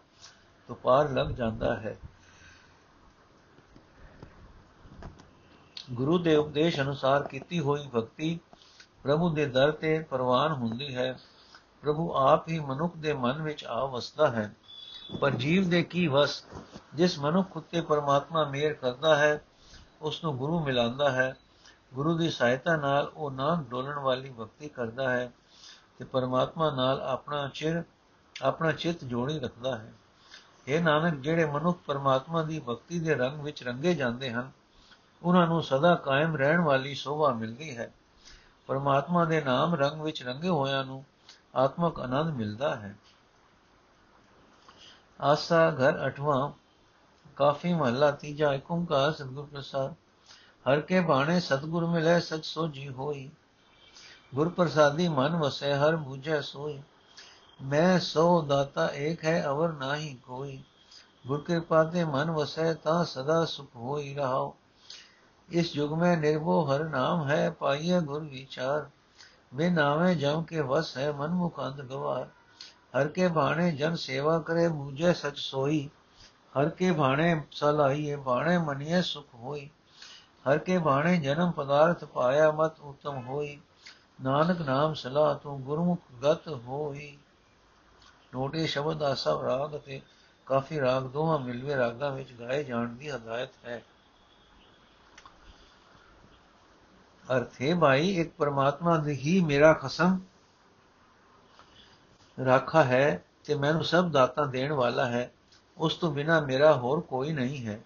ਤੋਂ 0.67 0.75
ਪਾਰ 0.75 1.09
ਲੱਗ 1.09 1.27
ਜਾਂਦਾ 1.27 1.75
ਹੈ। 1.75 1.97
ਗੁਰੂ 5.91 6.17
ਦੇ 6.17 6.35
ਉਪਦੇਸ਼ 6.35 6.79
ਅਨੁਸਾਰ 6.79 7.23
ਕੀਤੀ 7.23 7.59
ਹੋਈ 7.59 7.87
ਭਗਤੀ 7.95 8.39
ਪ੍ਰਭੂ 9.03 9.29
ਦੇ 9.29 9.45
ਦਰ 9.45 9.71
ਤੇ 9.71 9.99
ਪ੍ਰਵਾਨ 9.99 10.51
ਹੁੰਦੀ 10.51 10.95
ਹੈ। 10.95 11.17
ਪ੍ਰਭੂ 11.85 12.13
ਆਪ 12.15 12.49
ਹੀ 12.49 12.59
ਮਨੁੱਖ 12.59 12.97
ਦੇ 12.97 13.13
ਮਨ 13.13 13.41
ਵਿੱਚ 13.41 13.65
ਆ 13.65 13.85
ਵਸਦਾ 13.85 14.29
ਹੈ। 14.31 14.53
ਪਰ 15.21 15.31
ਜੀਵ 15.31 15.69
ਦੇ 15.69 15.83
ਕੀ 15.83 16.07
ਵਸ, 16.07 16.45
ਜਿਸ 16.93 17.19
ਮਨੁੱਖ 17.19 17.57
ਉਤੇ 17.57 17.81
ਪਰਮਾਤਮਾ 17.81 18.43
ਮੇਰ 18.43 18.73
ਕਰਦਾ 18.73 19.15
ਹੈ 19.15 19.41
ਉਸ 20.01 20.23
ਨੂੰ 20.23 20.37
ਗੁਰੂ 20.37 20.59
ਮਿਲਾਉਂਦਾ 20.59 21.11
ਹੈ। 21.11 21.35
ਗੁਰੂ 21.93 22.17
ਦੀ 22.17 22.29
ਸਹਾਇਤਾ 22.29 22.75
ਨਾਲ 22.75 23.11
ਉਹ 23.15 23.31
ਨਾਮ 23.31 23.63
ਡੋਲਣ 23.63 23.99
ਵਾਲੀ 23.99 24.33
ਭਗਤੀ 24.39 24.69
ਕਰਦਾ 24.69 25.09
ਹੈ 25.09 25.31
ਤੇ 25.97 26.05
ਪਰਮਾਤਮਾ 26.05 26.71
ਨਾਲ 26.71 27.01
ਆਪਣਾ 27.01 27.49
ਚਿਰ, 27.53 27.83
ਆਪਣਾ 28.41 28.71
ਚਿੱਤ 28.71 29.03
ਜੋੜੀ 29.03 29.39
ਰੱਖਦਾ 29.39 29.77
ਹੈ। 29.77 29.93
ਇਹ 30.67 30.81
ਨਾਨਕ, 30.81 31.15
ਜਿਹੜੇ 31.15 31.45
ਮਨੁੱਖ 31.45 31.79
ਪਰਮਾਤਮਾ 31.85 32.43
ਦੀ 32.43 32.59
ਭਗਤੀ 32.59 32.99
ਦੇ 32.99 33.15
ਰੰਗ 33.15 33.39
ਵਿੱਚ 33.39 33.63
ਰੰਗੇ 33.63 33.93
ਜਾਂਦੇ 33.93 34.31
ਹਨ, 34.31 34.51
ਉਹਨਾਂ 35.23 35.47
ਨੂੰ 35.47 35.63
ਸਦਾ 35.63 35.95
ਕਾਇਮ 35.95 36.35
ਰਹਿਣ 36.35 36.61
ਵਾਲੀ 36.61 36.95
ਸੋਭਾ 36.95 37.33
ਮਿਲਦੀ 37.33 37.77
ਹੈ। 37.77 37.93
ਪਰਮਾਤਮਾ 38.67 39.25
ਦੇ 39.25 39.41
ਨਾਮ 39.41 39.75
ਰੰਗ 39.75 40.01
ਵਿੱਚ 40.01 40.23
ਰੰਗੇ 40.23 40.49
ਹੋਇਆਂ 40.49 40.83
ਨੂੰ 40.83 41.05
ਆਤਮਕ 41.55 41.99
ਆਨੰਦ 41.99 42.35
ਮਿਲਦਾ 42.35 42.75
ਹੈ। 42.75 42.95
ਆਸਾ 45.21 45.71
ਘਰ 45.71 46.07
ਅਠਵਾਂ, 46.07 46.51
ਕਾਫੀ 47.35 47.73
ਮਹੱਲਾ 47.73 48.11
ਤੀਜਾ 48.11 48.59
ਓੰਕਾਰ 48.71 49.11
ਸਤਿਗੁਰ 49.11 49.45
ਪ੍ਰਸਾਦ। 49.45 49.93
ਹਰ 50.69 50.81
ਕੇ 50.81 50.99
ਬਾਣੇ 50.99 51.39
ਸਤਿਗੁਰ 51.39 51.85
ਮਿਲੇ, 51.85 52.19
ਸਚ 52.19 52.45
ਸੋਜੀ 52.45 52.89
ਹੋਈ। 52.89 53.31
ਗੁਰ 54.35 54.49
ਪ੍ਰਸਾਦੀ 54.49 55.07
ਮਨ 55.07 55.35
ਵਸੈ, 55.35 55.77
ਹਰ 55.77 55.95
ਬੂਝੈ 55.95 56.41
ਸੋਈ। 56.41 56.81
ਮੈਂ 57.61 57.99
ਸੋ 57.99 58.41
ਦਾਤਾ 58.41 58.89
ਏਕ 58.93 59.25
ਹੈ, 59.25 59.45
ਅਵਰ 59.45 59.69
ਨਾਹੀ 59.69 60.13
ਕੋਈ। 60.13 60.63
ਗੁਰ 61.27 61.41
ਕਿਰਪਾ 61.41 61.83
ਤੇ 61.83 62.05
ਮਨ 62.05 62.31
ਵਸੈ, 62.31 62.73
ਤਾਂ 62.73 63.05
ਸਦਾ 63.05 63.45
ਸੁਖ 63.45 63.75
ਹੋਈ 63.75 64.13
ਰਹਾਓ। 64.13 64.55
ਇਸ 65.49 65.75
ਯੁਗ 65.75 65.93
ਮੈਂ 65.93 66.17
ਨਿਰਭਉ, 66.17 66.65
ਹਰ 66.65 66.83
ਨਾਮ 66.83 67.29
ਹੈ 67.29 67.49
ਪਾਈਏ 67.49 67.99
ਗੁਰ 67.99 68.23
ਵਿਚਾਰ। 68.23 68.89
ਬਿਨ 69.55 69.73
ਨਾਵੇਂ 69.73 70.15
ਜਮ 70.15 70.43
ਕੇ 70.43 70.61
ਵਸ 70.61 70.97
ਹੈ 70.97 71.11
ਮਨ 71.11 71.29
ਮੁਖ 71.29 71.59
ਅੰਧ 71.59 71.81
ਗਵਾਰ। 71.81 72.27
ਹਰ 72.97 73.07
ਕੇ 73.07 73.27
ਬਾਣੇ 73.27 73.71
ਜਨ 73.71 73.95
ਸੇਵਾ 73.95 74.39
ਕਰੇ, 74.39 74.67
ਬੂਝੈ 74.67 75.13
ਸਚ 75.13 75.37
ਸੋਈ। 75.37 75.89
ਹਰ 76.59 76.69
ਕੇ 76.69 76.91
ਬਾਣੇ 76.91 77.41
ਸਲਾਈਏ 77.51 78.15
ਬਾਣੇ 78.15 78.57
ਮਨੀਏ 78.57 79.01
ਸੁਖ 79.01 79.27
ਹੋਈ। 79.35 79.69
ਹਰ 80.49 80.57
ਕੇ 80.57 80.77
ਬਾਣੇ 80.77 81.17
ਜਨਮ 81.17 81.51
ਪਦਾਰਥ 81.51 82.05
ਪਾਇਆ, 82.05 82.51
ਮਤ 82.51 82.79
ਉਤਮ 82.79 83.27
ਹੋਈ। 83.27 83.61
ਨਾਨਕ 84.23 84.61
ਨਾਮ 84.61 84.93
ਸਲਾਹ 84.93 85.35
ਤੂੰ 85.35 85.61
ਗੁਰਮੁਖ 85.61 86.01
ਗਤ 86.23 86.47
ਹੋਈ। 86.47 87.17
ਨੋਟੇ 88.33 88.67
ਸ਼ਬਦ 88.67 88.97
ਦਾ 88.97 89.15
ਸਭ 89.15 89.41
ਰਾਗ 89.45 89.75
ਅਤੇ 89.75 90.01
ਕਾਫੀ 90.45 90.79
ਰਾਗ 90.79 91.03
ਦੋਹਾਂ 91.03 91.39
ਮਿਲਵੇਂ 91.39 91.75
ਰਾਗਾਂ 91.75 92.11
ਵਿੱਚ 92.11 92.33
ਗਾਏ 92.33 92.63
ਜਾਣ 92.63 92.87
ਦੀ 92.87 93.09
ਹਦਾਇਤ 93.09 93.49
ਹੈ। 93.65 93.83
ਅਰਥ 97.31 97.61
ਹੈ 97.61 97.75
ਭਾਈ, 97.75 98.09
ਇੱਕ 98.09 98.33
ਪਰਮਾਤਮਾ 98.37 98.97
ਦੀ 98.97 99.11
ਹੀ 99.11 99.41
ਮੇਰਾ 99.41 99.73
ਖਸਮ 99.73 100.19
ਰਾਖਾ 102.45 102.83
ਹੈ 102.83 103.25
ਤੇ 103.45 103.55
ਮੈਨੂੰ 103.55 103.83
ਸਭ 103.83 104.09
ਦਾਤਾ 104.09 104.45
ਦੇਣ 104.45 104.73
ਵਾਲਾ 104.73 105.05
ਹੈ। 105.05 105.31
ਉਸ 105.77 105.95
ਤੋਂ 105.95 106.11
ਬਿਨਾ 106.11 106.39
ਮੇਰਾ 106.39 106.73
ਹੋਰ 106.73 106.99
ਕੋਈ 106.99 107.33
ਨਹੀਂ 107.33 107.67
ਹੈ। 107.67 107.79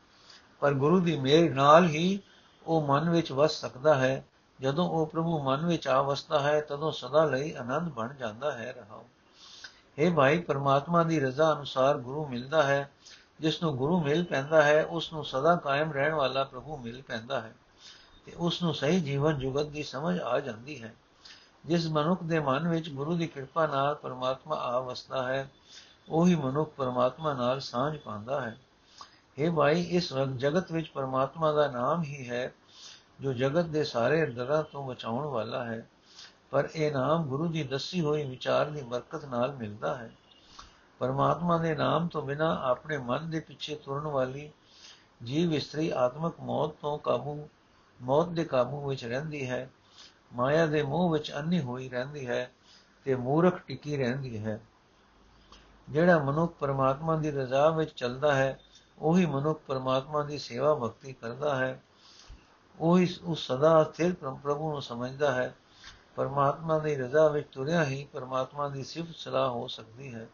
ਪਰ 0.60 0.74
ਗੁਰੂ 0.74 1.00
ਦੀ 1.00 1.20
ਮਿਹਰ 1.20 1.54
ਨਾਲ 1.54 1.86
ਹੀ 1.86 2.20
ਉਹ 2.66 2.88
ਮਨ 2.88 3.10
ਵਿੱਚ 3.10 3.32
ਵਸ 3.32 3.62
ਸਕਦਾ 3.62 3.96
ਹੈ। 3.96 4.26
ਜਦੋਂ 4.62 4.90
ਉਹ 4.90 5.08
ਪ੍ਰਭੂ 5.08 5.44
ਮਨ 5.44 5.66
ਵਿੱਚ 5.66 5.88
ਆ 5.88 6.02
ਵਸਦਾ 6.02 6.40
ਹੈ, 6.40 6.62
ਤਦੋਂ 6.62 6.92
ਸਦਾ 6.92 7.26
ਲਈ 7.26 7.54
ਆਨੰਦ 7.54 7.92
ਬਣ 7.92 8.14
ਜਾਂਦਾ 8.14 8.52
ਹੈ 8.52 8.74
ਰਹਾਉ। 8.78 9.04
हे 10.00 10.14
ਭਾਈ, 10.14 10.40
ਪਰਮਾਤਮਾ 10.40 11.04
ਦੀ 11.04 11.20
ਰਜ਼ਾ 11.20 11.54
ਅਨੁਸਾਰ 11.54 11.98
ਗੁਰੂ 11.98 12.28
ਮਿਲਦਾ 12.28 12.64
ਹੈ। 12.64 12.92
ਜਿਸ 13.40 13.64
ਨੂੰ 13.64 13.78
ਗੁਰੂ 13.78 14.04
ਮਿਲ 14.04 14.24
ਪੈਂਦਾ 14.24 14.62
ਹੈ 14.62 14.86
ਉਸ 14.86 15.14
ਨੂੰ 15.14 15.26
ਸਦਾ 15.26 15.56
ਕਾਇਮ 15.56 15.92
ਰਹਿਣ 15.92 16.14
ਵਾਲਾ 16.14 16.44
ਪ੍ਰਭੂ 16.44 16.78
ਮਿਲ 16.78 17.02
ਪੈਂਦਾ 17.02 17.42
ਹੈ। 17.42 17.54
ਤੇ 18.30 18.36
ਉਸ 18.36 18.64
ਨੂੰ 18.64 18.74
ਸਹੀ 18.74 19.00
ਜੀਵਨ 19.00 19.40
ਜੁਗਤ 19.40 19.66
ਦੀ 19.66 19.84
ਸਮਝ 19.84 20.20
ਆ 20.20 20.40
ਜਾਂਦੀ 20.40 20.84
ਹੈ। 20.84 20.96
ਜਿਸ 21.66 21.88
ਮਨੁੱਖ 21.88 22.24
ਦੇ 22.24 22.40
ਮਨ 22.40 22.68
ਵਿੱਚ 22.68 22.90
ਗੁਰੂ 22.90 23.16
ਦੀ 23.16 23.28
ਕਿਰਪਾ 23.28 23.68
ਨਾਲ 23.68 23.96
ਪਰਮਾਤਮਾ 23.96 24.56
ਆ 24.56 24.80
ਵਸਦਾ 24.80 25.28
ਹੈ, 25.28 25.52
ਉਹੀ 26.10 26.36
ਮਨੁੱਖ 26.36 26.72
ਪਰਮਾਤਮਾ 26.78 27.34
ਨਾਲ 27.34 27.60
ਸਾਂਝ 27.60 27.98
ਪਾਉਂਦਾ 27.98 28.42
ਹੈ। 28.42 28.58
हे 29.38 29.54
ਭਾਈ, 29.54 29.82
ਇਸ 29.82 30.14
ਜਗਤ 30.14 30.72
ਵਿੱਚ 30.72 30.90
ਪਰਮਾਤਮਾ 30.90 31.52
ਦਾ 31.52 31.68
ਨਾਮ 31.68 32.04
ਹੀ 32.04 32.30
ਹੈ, 32.30 32.54
ਜੋ 33.22 33.34
ਜਗਤ 33.34 33.66
ਦੇ 33.66 33.84
ਸਾਰੇ 33.84 34.26
ਦਰਾਂ 34.26 34.64
ਤੋਂ 34.64 34.88
ਬਚਾਉਣ 34.88 35.26
ਵਾਲਾ 35.26 35.66
ਹੈ। 35.66 35.90
ਪਰ 36.52 36.70
ਇਹ 36.76 36.92
ਨਾਮ 36.92 37.24
ਗੁਰੂ 37.24 37.48
ਦੀ 37.48 37.64
ਦੱਸੀ 37.64 38.02
ਹੋਈ 38.02 38.26
ਵਿਚਾਰ 38.26 38.66
ਦੀ 38.66 38.82
ਬਰਕਤ 38.82 39.26
ਨਾਲ 39.26 39.56
ਮਿਲਦਾ 39.56 39.96
ਹੈ। 39.96 40.12
ਪਰਮਾਤਮਾ 41.00 41.58
ਦੇ 41.58 41.76
ਨਾਮ 41.76 42.08
ਤੋਂ 42.08 42.22
ਬਿਨਾ 42.22 42.60
ਆਪਣੇ 42.64 42.98
ਮਨ 42.98 43.30
ਦੇ 43.30 43.40
ਪਿੱਛੇ 43.40 43.76
ਤੁਰਨ 43.76 44.08
ਵਾਲੀ 44.08 44.50
ਜੀਵ 45.24 45.54
ਇਸਤਰੀ 45.54 45.90
ਆਤਮਿਕ 45.90 46.34
ਮੌਤ 46.40 46.72
ਤੋਂ 46.82 46.98
ਕਾਬੂ 46.98 47.50
ਮੌਤ 48.02 48.30
ਦੇ 48.30 48.44
ਕਾਬੂ 48.44 48.90
ਵਿੱਚ 48.90 49.06
ਰਹਿੰਦੀ 49.06 49.50
ਹੈ, 49.50 49.70
ਮਾਇਆ 50.34 50.66
ਦੇ 50.66 50.84
ਮੋਹ 50.84 51.12
ਵਿੱਚ 51.12 51.32
ਅੰਨੀ 51.36 51.60
ਹੋਈ 51.60 51.90
ਰਹਿੰਦੀ 51.90 52.28
ਹੈ 52.28 52.52
ਤੇ 53.04 53.16
ਮੂਰਖ 53.16 53.60
ਟਿਕੀ 53.60 53.98
ਰਹਿੰਦੀ 53.98 54.38
ਹੈ। 54.38 54.62
ਜਿਹੜਾ 55.90 56.20
ਮਨੁੱਖ 56.20 56.54
ਪਰਮਾਤਮਾ 56.54 57.16
ਦੀ 57.16 57.32
ਰਜ਼ਾ 57.32 57.70
ਵਿੱਚ 57.70 57.92
ਚੱਲਦਾ 57.92 58.36
ਹੈ, 58.36 58.60
ਉਹੀ 59.00 59.26
ਮਨੁੱਖ 59.26 59.62
ਪਰਮਾਤਮਾ 59.68 60.24
ਦੀ 60.24 60.38
ਸੇਵਾ 60.38 60.76
ਭਗਤੀ 60.76 61.14
ਕਰਦਾ 61.14 61.56
ਹੈ। 61.56 61.84
ਉਹ 62.80 63.00
ਇਸ 63.00 63.22
ਉਸ 63.24 63.48
ਸਦਾ 63.48 63.84
ਸਥਿਰ 63.84 64.14
ਪ੍ਰਭੂ 64.14 64.72
ਨੂੰ 64.72 64.82
ਸਮਝਦਾ 64.82 65.32
ਹੈ। 65.32 65.56
ਪਰਮਾਤਮਾ 66.16 66.80
ਦੀ 66.80 66.96
ਰਜ਼ਾ 66.96 67.28
ਵਿੱਚ 67.28 67.48
ਤੁਰਿਆ 67.52 67.86
ਹੀ 67.86 68.08
ਪਰਮਾਤਮਾ 68.14 68.70
ਦੀ 68.70 68.84
ਸਿਫਤ 68.84 69.16
ਸਲਾਹ 69.16 69.50
ਹੋ 69.50 69.68
ਸਕਦੀ 69.68 70.14
ਹੈ। 70.14 70.28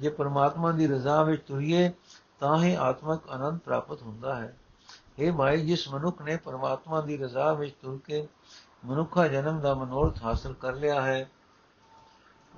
ਜੇ 0.00 0.08
ਪਰਮਾਤਮਾ 0.08 0.72
ਦੀ 0.72 0.86
ਰਜ਼ਾ 0.86 1.22
ਵਿੱਚ 1.22 1.42
ਤੁਰੀਏ, 1.46 1.92
ਤਾਂ 2.38 2.62
ਹੀ 2.62 2.74
ਆਤਮਿਕ 2.74 3.28
ਆਨੰਦ 3.28 3.60
ਪ੍ਰਾਪਤ 3.60 4.02
ਹੁੰਦਾ 4.02 4.36
ਹੈ। 4.36 4.56
ਇਹ 5.18 5.32
ਭਾਈ 5.32 5.60
ਜਿਸ 5.66 5.88
ਮਨੁੱਖ 5.88 6.22
ਨੇ 6.22 6.36
ਪਰਮਾਤਮਾ 6.36 7.00
ਦੀ 7.00 7.16
ਰਜ਼ਾ 7.16 7.52
ਵਿੱਚ 7.52 7.74
ਤੁਰ 7.82 7.98
ਕੇ 8.04 8.26
ਮਨੁੱਖਾ 8.84 9.26
ਜਨਮ 9.28 9.60
ਦਾ 9.60 9.74
ਮਨੋਰਥ 9.74 10.22
ਹਾਸਲ 10.24 10.52
ਕਰ 10.52 10.74
ਲਿਆ 10.74 11.00
ਹੈ, 11.02 11.30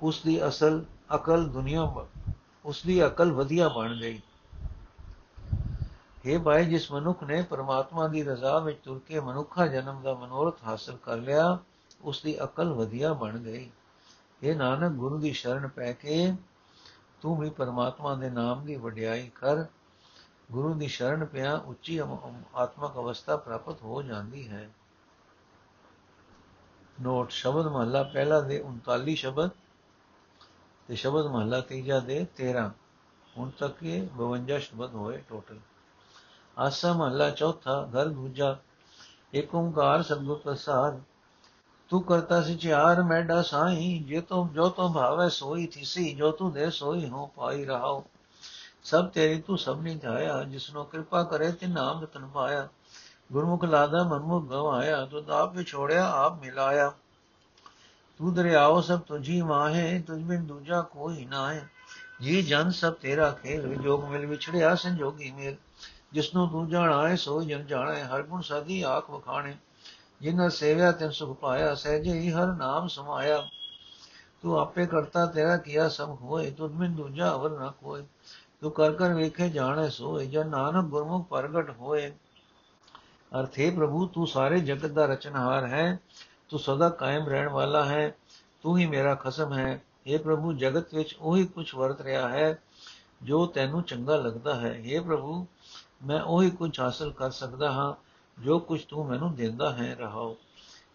ਉਸ 0.03 0.23
ਦੀ 0.23 0.47
ਅਸਲ 0.49 0.85
ਅਕਲ 1.14 1.49
ਦੁਨੀਆ 1.49 1.83
ਉਸ 2.64 2.83
ਦੀ 2.87 3.07
ਅਕਲ 3.07 3.33
ਵਧੀਆ 3.33 3.68
ਬਣ 3.68 3.97
ਗਈ। 4.01 4.21
हे 6.27 6.42
ਭਾਈ 6.42 6.64
ਜਿਸ 6.64 6.90
ਮਨੁੱਖ 6.92 7.23
ਨੇ 7.25 7.42
ਪਰਮਾਤਮਾ 7.42 8.09
ਦੀ 8.09 8.23
ਰਜ਼ਾ 8.23 8.59
ਵਿੱਚ 8.59 8.79
ਤੁਰ 8.85 8.99
ਕੇ 8.99 9.21
ਮਨੁੱਖਾ 9.21 9.66
ਜਨਮ 9.66 10.03
ਦਾ 10.03 10.14
ਮਨੋਰਥ 10.14 10.64
ਹਾਸਲ 10.64 10.97
ਕਰ 10.97 11.16
ਲਿਆ, 11.16 11.59
ਉਸ 12.03 12.23
ਦੀ 12.23 12.37
ਅਕਲ 12.44 12.73
ਵਧੀਆ 12.73 13.12
ਬਣ 13.12 13.38
ਗਈ। 13.38 13.71
ਇਹ 14.42 14.57
ਨਾਨਕ, 14.57 14.92
ਗੁਰੂ 14.92 15.18
ਦੀ 15.18 15.33
ਸ਼ਰਨ 15.33 15.68
ਪੈ 15.68 15.92
ਕੇ 15.92 16.33
ਤੂੰ 17.21 17.38
ਵੀ 17.38 17.51
ਪਰਮਾਤਮਾ 17.51 18.14
ਦੇ 18.14 18.31
ਨਾਮ 18.31 18.64
ਦੀ 18.64 18.77
ਵਡਿਆਈ 18.77 19.31
ਕਰ। 19.35 19.64
ਗੁਰੂ 20.52 20.74
ਦੀ 20.74 20.88
ਸ਼ਰਨ 20.88 21.24
ਪਿਆ, 21.24 21.56
ਉੱਚੀ 21.56 21.98
ਆਤਮਕ 22.54 22.94
ਅਵਸਥਾ 22.94 23.37
ਪ੍ਰਾਪਤ 23.37 23.82
ਹੋ 23.82 24.02
ਜਾਂਦੀ 24.02 24.48
ਹੈ। 24.48 24.70
ਨੋਟ, 27.00 27.30
ਸ਼ਬਦ 27.30 27.66
ਮਹਲਾ 27.66 28.02
ਪਹਿਲਾ 28.02 28.40
ਦੇ 28.40 28.61
39 28.61 29.14
ਸ਼ਬਦ 29.14 29.50
ਤੇ 30.88 30.94
ਸ਼ਬਦ 30.94 31.26
ਮਹਲਾ 31.26 31.61
ਤੀਜਾ 31.61 32.00
ਦੇ 32.00 32.26
13 32.37 32.70
ਹੁਣ 33.37 33.50
ਤੱਕ 33.50 33.82
ਇਹ 33.82 34.08
52 34.16 34.58
ਸ਼ਬਦ 34.58 34.94
ਹੋਏ 34.94 35.16
ਟੋਟਲ 35.28 35.58
ਆਸਾ 36.58 36.92
ਮਹਲਾ 36.92 37.30
ਚੌਥਾ, 37.30 37.88
ਘਰ 37.90 38.08
ਦੂਜਾ 38.08 38.56
ਏਕ 39.34 39.54
ਓੰਕਾਰ 39.54 40.02
ਸਤਿਗੁਰ 40.02 40.38
ਪ੍ਰਸਾਦ। 40.38 41.00
ਤੂੰ 41.88 42.02
ਕਰਤਾ 42.02 42.42
ਸਿਚਾਰ 42.42 43.02
ਮੈਡਾ 43.02 43.42
ਸਾਈ 43.42 43.98
ਜੇ 43.98 44.20
ਤੂੰ, 44.20 44.48
ਜੋ 44.48 44.68
ਤੂੰ 44.68 44.92
ਭਾਵੇ 44.92 45.28
ਸੋਈ 45.28 45.66
ਥੀਸੀ, 45.66 46.14
ਜੋ 46.14 46.30
ਤੂੰ 46.30 46.52
ਦੇ 46.52 46.70
ਸੋਈ 46.70 47.08
ਹੋ, 47.08 47.26
ਪਾਈ 47.26 47.64
ਰਹਾਓ। 47.64 48.04
ਸਭ 48.90 49.09
ਤੇਰੀ 49.09 49.40
ਤੂੰ 49.40 49.59
ਸਭ 49.59 49.81
ਨਹੀਂ 49.81 49.96
ਧਾਇਆ 49.96 50.42
ਜਿਸਨੋ 50.42 50.85
ਕਿਰਪਾ 50.85 51.22
ਕਰੇ 51.22 51.53
ਤੇ 51.53 51.66
ਨਾਮ 51.66 52.03
ਰਤਨ 52.03 52.27
ਪਾਇਆ। 52.27 52.68
ਗੁਰਮੁਖ 53.33 53.64
ਲਾਦਾ 53.64 54.03
ਮਨਮੁਖ 54.03 54.44
ਗਵਾਇਆ, 54.44 55.07
ਤੂੰ 55.07 55.24
ਆਪ 55.31 55.55
ਵਿਛੋੜਿਆ, 55.55 56.11
ਆਪ 56.11 56.40
ਮਿਲਾਇਆ। 56.40 56.92
ਤੂੰ 58.18 58.35
ਦਰਿਆਓ 58.35 58.81
ਸਭ 58.81 59.01
ਤੁਝੀ 59.01 59.42
ਮਾਹੇ, 59.42 60.03
ਤੁਝ 60.07 60.22
ਬਿਨ 60.22 60.46
ਦੂਜਾ 60.46 60.83
ਕੋਈ 60.83 61.24
ਨਾ 61.24 61.55
ਹੈ। 61.55 61.70
ਜੀ 62.20 62.42
ਜਨ 62.42 62.70
ਸਭ 62.70 62.92
ਤੇਰਾ 62.92 63.31
ਖੇਲ 63.31 63.66
ਵਿਜੋਗ 63.66 64.05
ਮਿਲ 64.05 64.27
ਵਿਛੜਿਆ 64.27 64.74
ਸੰਜੋਗੀ 64.74 65.31
ਮੇਲ। 65.31 65.57
ਜਿਸਨੂੰ 66.12 66.48
ਤੂੰ 66.48 66.68
ਜਾਣਾ 66.68 67.09
ਹੈ 67.09 67.16
ਸੋ 67.16 67.42
ਜਨ 67.42 67.66
ਜਾਣਾ 67.66 67.94
ਹੈ 67.94 68.05
ਹਰ 68.05 68.22
ਗੁਣ 68.22 68.40
ਸਾਦੀ 68.40 68.83
ਆਖ 68.83 69.11
ਵਖਾਣੇ। 69.11 69.57
ਜਿਨ੍ਹਾਂ 70.20 70.51
ਸੇਵਿਆ 70.51 70.92
ਤਿਨ 70.92 71.11
ਸੁਖ 71.11 71.38
ਪਾਇਆ, 71.38 71.74
ਸਹਿਜੇ 71.74 72.12
ਹੀ 72.12 72.31
ਹਰ 72.31 72.46
ਨਾਮ 72.46 72.88
ਸਮਾਇਆ। 72.88 73.48
ਤੂੰ 74.42 74.61
ਆਪੇ 74.61 74.87
ਕਰਤਾ 74.87 75.27
ਤੇਰਾ 75.27 75.57
ਕੀਆ 75.57 75.88
ਸਭ 75.88 76.09
ਹੋਏ 76.09 76.51
ਤੁਧ 76.51 76.72
ਮਿਨ 76.72 76.94
ਦੂਜਾ 76.94 77.35
ਅਵਰ 77.35 77.51
ਨਾ 77.51 77.74
ਕੋਈ 77.81 78.03
ਤੂੰ 78.62 78.71
ਕਰ 78.71 78.91
ਕਰ 78.91 79.13
ਵੇਖੇ 79.13 79.49
ਜਾਣੇ 79.49 79.89
ਸੋਏ 79.89 80.26
ਜਨ 80.26 80.47
ਨਾਨਕ 80.47 80.86
ਗੁਰਮੁਖ 80.86 81.28
ਪ੍ਰਗਟ 81.28 81.69
ਹੋਏ 81.69 82.12
ਅਰਥੇ 83.32 83.69
ਪ੍ਰਭੂ 83.71 84.06
ਤੂੰ 84.08 84.28
ਸਾਰੇ 84.28 84.60
ਜਗਤ 84.60 84.91
ਦਾ 84.91 85.06
ਰਚਨਹਾਰ 85.06 85.65
ਹੈ 85.65 85.99
ਤੂੰ 86.49 86.60
ਸਦਾ 86.60 86.89
ਕਾਇਮ 86.89 87.28
ਰਹਿਣ 87.28 87.49
ਵਾਲਾ 87.49 87.84
ਹੈ 87.86 88.15
ਤੂੰ 88.63 88.78
ਹੀ 88.78 88.86
ਮੇਰਾ 88.86 89.15
ਖਸਮ 89.15 89.54
ਹੈ 89.54 89.82
हे 90.08 90.19
ਪ੍ਰਭੂ 90.19 90.54
ਜਗਤ 90.54 90.93
ਵਿੱਚ 90.93 91.15
ਉਹੀ 91.15 91.45
ਕੁਝ 91.45 91.65
ਵਰਤ 91.76 92.02
ਰਿਹਾ 92.02 92.28
ਹੈ 92.30 92.58
ਜੋ 93.23 93.45
ਤੈਨੂੰ 93.45 93.84
ਚੰਗਾ 93.84 94.17
ਲੱਗਦਾ 94.17 94.56
ਹੈ 94.56 94.73
हे 94.82 95.04
ਪ੍ਰਭੂ 95.04 95.45
ਮੈਂ 96.04 96.21
ਉਹੀ 96.21 96.49
ਕੁਝ 96.49 96.80
ਹਾਸਲ 96.80 97.12
ਕਰ 97.12 97.32
ਸਕਦਾ 97.32 97.71
ਹਾਂ 97.71 97.93
ਜੋ 98.38 98.60
ਕੁਝ 98.60 98.82
ਤੂੰ 98.82 99.06
ਮੈਨੂੰ 99.06 99.34
ਦਿੰਦਾ 99.36 99.71
ਹੈ 99.73 99.93
ਰਹਾਓ 99.95 100.36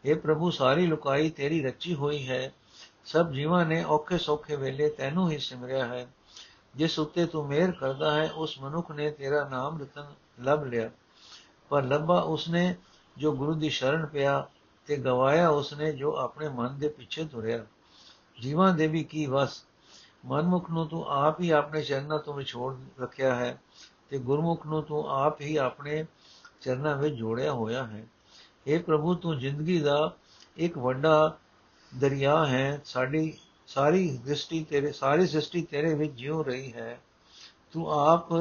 हे 0.04 0.18
ਪ੍ਰਭੂ 0.20 0.50
ਸਾਰੀ 0.50 0.86
ਲੁਕਾਈ 0.86 1.30
ਤੇਰੀ 1.30 1.62
ਰਚੀ 1.62 1.94
ਹੋਈ 1.94 2.26
ਹੈ 2.28 2.52
ਸਭ 3.04 3.32
ਜੀਵਾਂ 3.32 3.64
ਨੇ 3.66 3.82
ਔਖੇ 3.84 4.18
ਸੌਖੇ 4.18 4.56
ਵੇਲੇ 4.56 4.88
ਤੈਨੂੰ 4.88 5.30
ਹੀ 5.30 5.38
ਸਿਮਰਿਆ 5.38 5.86
ਹੈ 5.86 6.06
ਜਿਸ 6.75 6.99
ਉੱਤੇ 6.99 7.25
ਤੂੰ 7.25 7.47
ਮਿਹਰ 7.47 7.71
ਕਰਦਾ 7.71 8.11
ਹੈ, 8.11 8.31
ਉਸ 8.31 8.59
ਮਨੁੱਖ 8.59 8.91
ਨੇ 8.91 9.11
ਤੇਰਾ 9.11 9.49
ਨਾਮ 9.49 9.81
ਰਤਨ 9.81 10.05
ਲੱਭ 10.39 10.63
ਲਿਆ। 10.63 10.89
ਪਰ 11.69 11.83
ਲੱਭਾ 11.83 12.19
ਉਸਨੇ 12.19 12.75
ਜੋ 13.17 13.35
ਗੁਰੂ 13.35 13.53
ਦੀ 13.53 13.69
ਸ਼ਰਨ 13.69 14.05
ਪਿਆ 14.05 14.47
ਤੇ 14.87 14.97
ਗਵਾਇਆ 14.97 15.49
ਉਸਨੇ 15.49 15.91
ਜੋ 15.91 16.17
ਆਪਣੇ 16.17 16.49
ਮਨ 16.49 16.79
ਦੇ 16.79 16.87
ਪਿੱਛੇ 16.87 17.25
ਤੁਰਿਆ। 17.25 17.65
ਜੀਵਾਂ 18.41 18.73
ਦੇ 18.73 18.87
ਵੀ 18.87 19.03
ਕੀ 19.03 19.25
ਵਸ? 19.25 19.65
ਮਨਮੁਖ 20.25 20.69
ਨੂੰ 20.69 20.87
ਤੂੰ 20.87 21.05
ਆਪ 21.09 21.39
ਹੀ 21.39 21.49
ਆਪਣੇ 21.49 21.81
ਚਰਨਾਂ 21.81 22.19
ਤੋਂ 22.19 22.33
ਵਿਛੋੜ 22.33 22.75
ਰੱਖਿਆ 23.01 23.35
ਹੈ 23.35 23.61
ਤੇ 24.09 24.19
ਗੁਰਮੁਖ 24.19 24.67
ਨੂੰ 24.67 24.83
ਤੂੰ 24.83 25.09
ਆਪ 25.09 25.41
ਹੀ 25.41 25.57
ਆਪਣੇ 25.57 26.05
ਚਰਨਾਂ 26.61 26.95
ਵਿੱਚ 26.95 27.15
ਜੋੜਿਆ 27.15 27.51
ਹੋਇਆ 27.51 27.83
ਹੈ। 27.83 28.07
اے 28.73 28.83
ਪ੍ਰਭੂ, 28.83 29.15
ਤੂੰ 29.15 29.39
ਜ਼ਿੰਦਗੀ 29.39 29.79
ਦਾ 29.79 30.15
ਇੱਕ 30.57 30.77
ਵੱਡਾ 30.77 31.37
ਦਰਿਆ 31.95 32.45
ਹੈ। 32.45 32.81
ਸਾਡੀ 32.85 33.37
ਸਾਰੀ 33.67 34.17
ਦ੍ਰਿਸ਼ਟੀ 34.17 34.63
ਤੇਰੇ, 34.63 34.91
ਸਾਰੀ 34.91 35.27
ਸ੍ਰਿਸ਼ਟੀ 35.27 35.61
ਤੇਰੇ 35.61 35.93
ਵਿੱਚ 35.93 36.13
ਜਿਉ 36.13 36.43
ਰਹੀ 36.43 36.73
ਹੈ, 36.73 36.99
ਤੂੰ 37.71 37.91
ਆਪ 37.91 38.31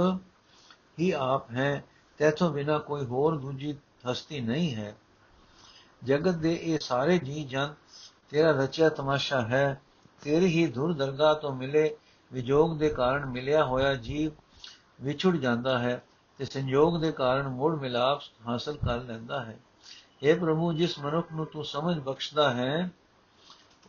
ਹੀ 1.01 1.11
ਆਪ 1.11 1.51
ਹੈ, 1.51 1.85
ਤੇਥੋਂ 2.19 2.51
ਬਿਨਾ 2.51 2.79
ਕੋਈ 2.79 3.05
ਹੋਰ 3.05 3.39
ਦੂਜੀ 3.39 3.77
ਹਸਤੀ 4.11 4.41
ਨਹੀਂ 4.41 4.75
ਹੈ। 4.75 4.97
ਜਗਤ 6.05 6.35
ਦੇ 6.35 6.55
ਇਹ 6.63 6.79
ਸਾਰੇ 6.79 7.19
ਜੀ 7.19 7.45
ਜਨ 7.45 7.75
ਤੇਰਾ 8.31 8.51
ਰਚਿਆ 8.51 8.89
ਤਮਾਸ਼ਾ 8.89 9.41
ਹੈ। 9.41 9.81
ਤੇਰੀ 10.23 10.47
ਹੀ 10.47 10.67
ਧੁਰ 10.67 10.93
ਦਰਗਾਹ 10.93 11.35
ਤੋਂ 11.35 11.55
ਮਿਲੇ 11.57 11.97
ਵਿਜੋਗ 12.33 12.79
ਦੇ 12.79 12.89
ਕਾਰਨ 12.89 13.27
ਮਿਲਿਆ 13.27 13.65
ਹੋਇਆ 13.65 13.95
ਜੀਵ 13.95 14.31
ਵਿਛੜ 15.03 15.37
ਜਾਂਦਾ 15.37 15.79
ਹੈ 15.79 16.03
ਤੇ 16.39 16.45
ਸੰਯੋਗ 16.45 17.01
ਦੇ 17.01 17.13
ਕਾਰਨ 17.13 17.49
ਮੋੜ 17.49 17.81
ਮਿਲਾਪ 17.81 18.21
ਹਾਸਲ 18.49 18.77
ਕਰ 18.77 19.01
ਲੈਂਦਾ 19.01 19.45
ਹੈ। 19.45 19.59
اے 20.23 20.39
ਪ੍ਰਭੂ, 20.41 20.73
ਜਿਸ 20.73 20.99
ਮਨੁੱਖ 20.99 21.33
ਨੂੰ 21.33 21.47
ਤੂੰ 21.47 21.65
ਸਮਝ 21.65 21.99
ਬਖਸ਼ਦਾ 21.99 22.55
ਹੈ 22.55 22.91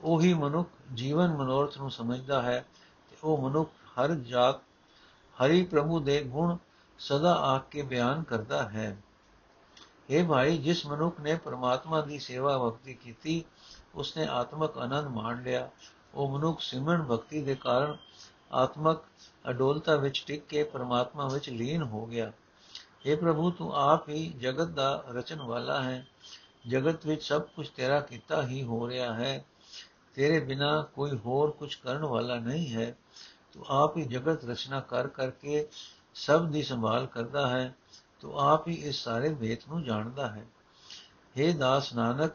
ਉਹੀ 0.01 0.33
ਮਨੁੱਖ 0.33 0.69
ਜੀਵਨ 0.93 1.37
ਮਨੋਰਥ 1.37 1.77
ਨੂੰ 1.77 1.91
ਸਮਝਦਾ 1.91 2.41
ਹੈ 2.41 2.65
ਤੇ 3.09 3.17
ਉਹ 3.23 3.49
ਮਨੁੱਖ 3.49 3.69
ਹਰ 3.69 4.15
ਜਾਤ, 4.15 4.55
ਹਰੀ 5.43 5.63
ਪ੍ਰਭੂ 5.63 5.99
ਦੇ 5.99 6.23
ਗੁਣ 6.23 6.57
ਸਦਾ 6.99 7.35
ਆਖ 7.35 7.69
ਕੇ 7.69 7.81
ਬਿਆਨ 7.81 8.23
ਕਰਦਾ 8.23 8.69
ਹੈ। 8.69 8.97
ਇਹ 10.09 10.27
ਭਾਈ, 10.27 10.57
ਜਿਸ 10.57 10.85
ਮਨੁੱਖ 10.85 11.19
ਨੇ 11.19 11.35
ਪ੍ਰਮਾਤਮਾ 11.35 12.01
ਦੀ 12.01 12.19
ਸੇਵਾ 12.19 12.57
ਭਗਤੀ 12.57 12.93
ਕੀਤੀ, 12.93 13.43
ਉਸਨੇ 13.95 14.27
ਆਤਮਕ 14.27 14.77
ਆਨੰਦ 14.77 15.07
ਮਾਣ 15.07 15.43
ਲਿਆ। 15.43 15.69
ਉਹ 16.13 16.37
ਮਨੁੱਖ 16.37 16.61
ਸਿਮਰਨ 16.61 17.03
ਭਗਤੀ 17.03 17.41
ਦੇ 17.41 17.55
ਕਾਰਨ 17.55 17.97
ਆਤਮਕ 18.51 18.99
ਅਡੋਲਤਾ 19.49 19.95
ਵਿੱਚ 19.95 20.23
ਟਿਕ 20.27 20.45
ਕੇ 20.45 20.63
ਪ੍ਰਮਾਤਮਾ 20.63 21.27
ਵਿੱਚ 21.27 21.49
ਲੀਨ 21.49 21.83
ਹੋ 21.83 22.05
ਗਿਆ। 22.05 22.31
اے 23.07 23.17
ਪ੍ਰਭੂ, 23.17 23.51
ਤੂੰ 23.51 23.75
ਆਪ 23.75 24.09
ਹੀ 24.09 24.29
ਜਗਤ 24.29 24.67
ਦਾ 24.67 25.03
ਰਚਨ 25.09 25.41
ਵਾਲਾ 25.41 25.83
ਹੈ। 25.83 26.07
ਜਗਤ 26.67 27.05
ਵਿੱਚ 27.05 27.23
ਸਭ 27.23 27.41
ਕੁਝ 27.41 27.69
ਤੇਰਾ 27.69 27.99
ਕੀਤਾ 27.99 28.47
ਹੀ 28.47 28.63
ਹੋ 28.63 28.89
ਰਿਹਾ 28.89 29.13
ਹੈ। 29.13 29.45
ਤੇਰੇ 30.13 30.39
ਬਿਨਾ 30.39 30.81
ਕੋਈ 30.95 31.17
ਹੋਰ 31.17 31.51
ਕੁਝ 31.51 31.75
ਕਰਨ 31.75 32.05
ਵਾਲਾ 32.05 32.35
ਨਹੀਂ 32.35 32.73
ਹੈ। 32.73 32.95
ਤੂੰ 33.51 33.65
ਆਪ 33.67 33.97
ਹੀ 33.97 34.05
ਜਗਤ 34.05 34.45
ਰਚਨਾ 34.45 34.79
ਕਰ 34.79 35.07
ਕਰਕੇ 35.07 35.67
ਸਭ 36.15 36.45
ਦੀ 36.45 36.63
ਸੰਭਾਲ 36.63 37.07
ਕਰਦਾ 37.07 37.49
ਹੈ। 37.49 37.75
ਤੂੰ 38.19 38.39
ਆਪ 38.39 38.67
ਹੀ 38.67 38.73
ਇਸ 38.73 38.95
ਸਾਰੇ 38.95 39.29
ਵੇਤ 39.29 39.67
ਨੂੰ 39.67 39.83
ਜਾਣਦਾ 39.83 40.31
ਹੈ। 40.31 40.45
हे 41.37 41.57
ਦਾਸ 41.57 41.93
ਨਾਨਕ, 41.93 42.33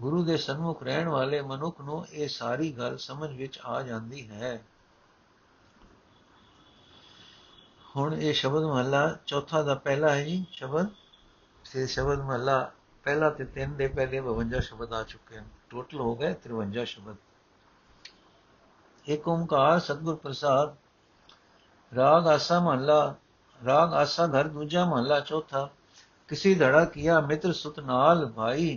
ਗੁਰੂ 0.00 0.24
ਦੇ 0.24 0.36
ਸਨਮੁਖ 0.36 0.82
ਰਹਿਣ 0.82 1.08
ਵਾਲੇ 1.08 1.42
ਮਨੁੱਖ 1.42 1.80
ਨੂੰ 1.80 2.06
ਇਹ 2.12 2.28
ਸਾਰੀ 2.28 2.72
ਗੱਲ 2.72 2.98
ਸਮਝ 2.98 3.36
ਵਿੱਚ 3.36 3.58
ਆ 3.64 3.82
ਜਾਂਦੀ 3.82 4.28
ਹੈ। 4.28 4.64
ਹੁਣ 7.96 8.14
ਇਹ 8.14 8.34
ਸ਼ਬਦ 8.34 8.62
ਮਹਲਾ 8.62 9.18
ਚੌਥਾ 9.26 9.62
ਦਾ 9.62 9.74
ਪਹਿਲਾ 9.74 10.14
ਹੈ 10.14 10.24
ਜੀ 10.24 10.46
ਸ਼ਬਦ। 10.52 10.86
ਸੇ 11.64 11.86
ਸ਼ਬਦ 11.86 12.20
ਮਹਲਾ 12.20 12.72
ਪਹਿਲਾ 13.04 13.30
ਤੇ 13.30 13.44
ਤਿੰਨ 13.44 13.76
ਦੇ 13.76 13.88
ਪਹਿਲੇ 13.88 14.20
52 14.20 14.60
ਸ਼ਬਦ 14.60 14.92
ਆ 14.92 15.02
ਚੁੱਕੇ 15.02 15.38
ਹਨ। 15.38 15.61
टोटल 15.72 15.98
हो 15.98 16.14
गए 16.14 16.32
तिरवंजा 16.36 16.84
शब्द। 16.84 17.16
एक 19.06 19.28
ओंकार 19.28 19.78
सतगुर 19.80 20.14
प्रसाद, 20.14 20.76
राग 21.92 22.26
आसा 22.28 22.60
महला 22.60 23.00
राग 23.60 23.92
आसा 23.94 24.26
घर 24.26 24.48
दूजा 24.48 24.84
महला 24.86 25.18
चौथा, 25.22 25.62
किसी 26.28 26.54
धड़ा 26.54 26.84
किया 26.84 27.20
मित्र 27.20 27.52
सुत 27.52 27.78
नाल 27.80 28.24
भाई, 28.36 28.70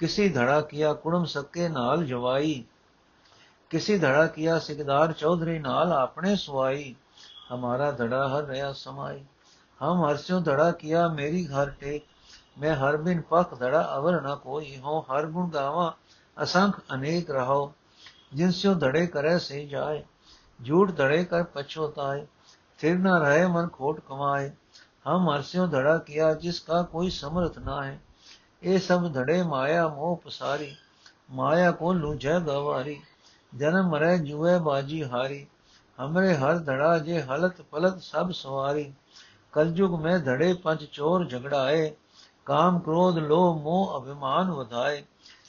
किसी 0.00 0.28
धड़ा 0.28 0.60
किया 0.66 0.92
कुड़म 0.92 1.24
सक्के 1.24 1.68
नाल 1.68 2.04
जवाई, 2.06 2.54
किसी 3.70 3.98
धड़ा 3.98 4.26
किया 4.28 4.58
सिकदार 4.58 5.12
चौधरी 5.12 5.58
नाल 5.58 5.92
अपने 5.92 6.36
सुवाई 6.36 6.96
हमारा 7.48 7.90
धड़ा 7.92 8.22
हर 8.28 8.44
रया 8.44 8.72
समाई, 8.72 9.22
हम 9.80 10.04
हरस्यों 10.04 10.42
धड़ा 10.42 10.70
किया 10.76 11.08
मेरी 11.08 11.44
घर 11.44 11.70
टेक 11.80 12.06
मैं 12.60 12.72
हर 12.76 12.96
बिन 12.98 13.22
पख 13.30 13.52
धड़ा 13.60 13.80
अवर 13.80 14.20
न 14.22 14.34
कोई 14.44 14.76
हो, 14.76 14.98
हर 15.10 15.26
गुण 15.26 15.50
गावा 15.50 15.86
असंख 16.36 16.80
अनेक 16.90 17.30
रहो। 17.30 17.60
जिनस्यो 18.34 18.74
धड़े 18.74 19.06
करे 19.06 19.38
से 19.38 19.66
जाए, 19.66 20.02
झूठ 20.60 20.90
धड़े 20.90 21.24
कर 21.24 21.42
पछोताए 21.54 22.26
फिर 22.80 22.98
न 22.98 23.14
रहे 23.18 23.46
मन 23.48 23.66
खोट 23.68 24.00
कमाए, 24.00 24.52
हम 25.04 25.30
हरस्यो 25.30 25.66
धड़ा 25.68 25.96
किया 25.98 26.32
जिसका 26.34 26.82
कोई 26.82 27.10
समर्थ 27.10 27.58
ना 27.58 27.80
है 27.82 28.00
ये 28.62 28.78
सब 28.78 29.12
धड़े 29.12 29.42
माया 29.44 29.88
मोह 29.88 30.16
पसारी, 30.24 30.72
माया 31.30 31.70
को 31.70 31.92
लूझ 31.92 32.26
गवारी। 32.26 32.96
जन्म 33.52 33.90
मरे 33.90 34.18
जुए 34.18 34.58
बाजी 34.58 35.00
हारी, 35.04 35.46
हमरे 35.98 36.34
हर 36.34 36.58
धड़ा 36.58 36.98
जे 36.98 37.20
हलत 37.20 37.64
पलत 37.72 37.96
सब 38.00 38.30
सवारी। 38.32 38.84
कलयुग 39.54 39.98
में 40.00 40.24
धड़े 40.24 40.52
पंच 40.54 40.82
चोर 40.92 41.26
झगड़ाए 41.26 41.88
ਕਾਮ 42.46 42.78
ਕ੍ਰੋਧ, 42.78 43.18
ਲੋਭ, 43.18 43.62
ਮੋਹ, 43.62 44.00
ਅਭਿਮਾਨ 44.00 44.50
ਵਧਾਏ। 44.50 45.04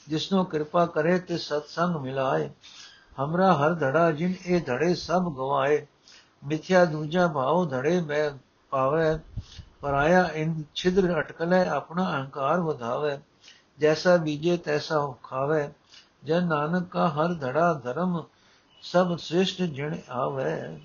ਜਿਸਨੋ 0.08 0.44
ਕਿਰਪਾ 0.44 0.86
ਕਰੇ 0.86 1.18
ਤੇ 1.18 1.38
ਸਤਸੰਗ 1.38 1.96
ਮਿਲਾਏ। 1.96 2.50
ਹਮਰਾ 3.24 3.54
ਹਰ 3.54 3.74
ਧੜਾ 3.74 4.12
ਜਿਨ 4.12 4.34
ਇਹ 4.46 4.62
ਧੜੇ 4.62 4.94
ਸਭ 4.94 5.22
ਗਵਾਏ। 5.22 5.86
ਮਿਥਿਆ 6.44 6.84
ਦੂਜਾ 6.84 7.28
ਭਾਉ 7.28 7.64
ਧੜੇ 7.64 8.00
ਮੈਂ 8.00 8.30
ਪਾਵੇ। 8.70 9.18
ਪਰਾਇਆ 9.80 10.30
ਇਨ 10.34 10.64
ਛਿਦਰ 10.74 11.18
ਅਟਕਲੇ, 11.18 11.68
ਆਪਣਾ 11.68 12.10
ਅਹੰਕਾਰ 12.10 12.60
ਵਧਾਵੇ। 12.60 13.18
ਜੈਸਾ 13.78 14.16
ਬੀਜੇ 14.16 14.56
ਤੈਸਾ 14.56 15.14
ਖਾਵੇ। 15.22 15.68
ਜਨ 16.24 16.46
ਨਾਨਕ 16.46 16.88
ਕਾ 16.88 17.08
ਹਰ 17.08 17.34
ਧੜਾ 17.34 17.74
ਧਰਮ 17.74 18.24
ਸਭ 18.82 19.16
ਸ੍ਰਿਸ਼ਟ 19.16 19.62
ਜਿਣ 19.62 19.96
ਆਵੇ। 20.10 20.80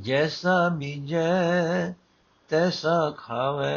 ਜੈਸਾ 0.00 0.68
ਬੀਜੇ 0.68 1.94
ਤੈਸਾ 2.48 3.10
ਖਾਵੇ 3.10 3.74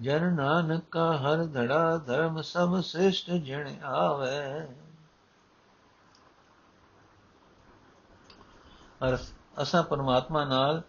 ਜਨ 0.00 0.32
ਨਾਨਕ 0.34 0.84
ਕਾ 0.90 1.16
ਹਰ 1.16 1.44
ਧੜਾ 1.44 1.96
ਧਰਮ 1.96 2.42
ਸਭ 2.42 2.80
ਸ੍ਰਿਸ਼ਟ 2.80 3.30
ਜਿਣ 3.30 3.84
ਆਵੇ। 3.84 4.68
ਅਰਥ, 9.08 9.20
ਅਸਾਂ 9.62 9.82
ਪਰਮਾਤਮਾ 9.82 10.44
ਨਾਲ 10.44 10.82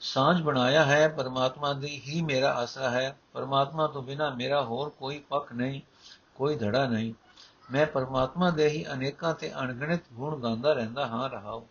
ਸਾਂਝ 0.00 0.42
ਬਣਾਇਆ 0.42 0.84
ਹੈ, 0.84 1.08
ਪਰਮਾਤਮਾ 1.08 1.72
ਦੀ 1.72 2.02
ਹੀ 2.06 2.22
ਮੇਰਾ 2.22 2.52
ਆਸਰਾ 2.52 2.90
ਹੈ। 2.90 3.18
ਪਰਮਾਤਮਾ 3.32 3.86
ਤੋਂ 3.86 4.02
ਬਿਨਾ 4.02 4.30
ਮੇਰਾ 4.30 4.62
ਹੋਰ 4.62 4.88
ਕੋਈ 4.88 5.18
ਪੱਖ 5.18 5.52
ਨਹੀਂ, 5.52 5.80
ਕੋਈ 6.34 6.56
ਧੜਾ 6.56 6.86
ਨਹੀਂ। 6.86 7.14
ਮੈਂ 7.72 7.86
ਪਰਮਾਤਮਾ 7.86 8.50
ਦੇ 8.50 8.68
ਹੀ 8.68 8.86
ਅਨੇਕਾਂ 8.92 9.34
ਤੇ 9.34 9.52
ਅਣਗਿਣਤ 9.60 10.00
ਗੁਣ 10.12 10.40
ਗਾਉਂਦਾ 10.40 10.72
ਰਹਿੰਦਾ 10.72 11.06
ਹਾਂ, 11.06 11.30
ਰਹਾਉ। 11.30 11.64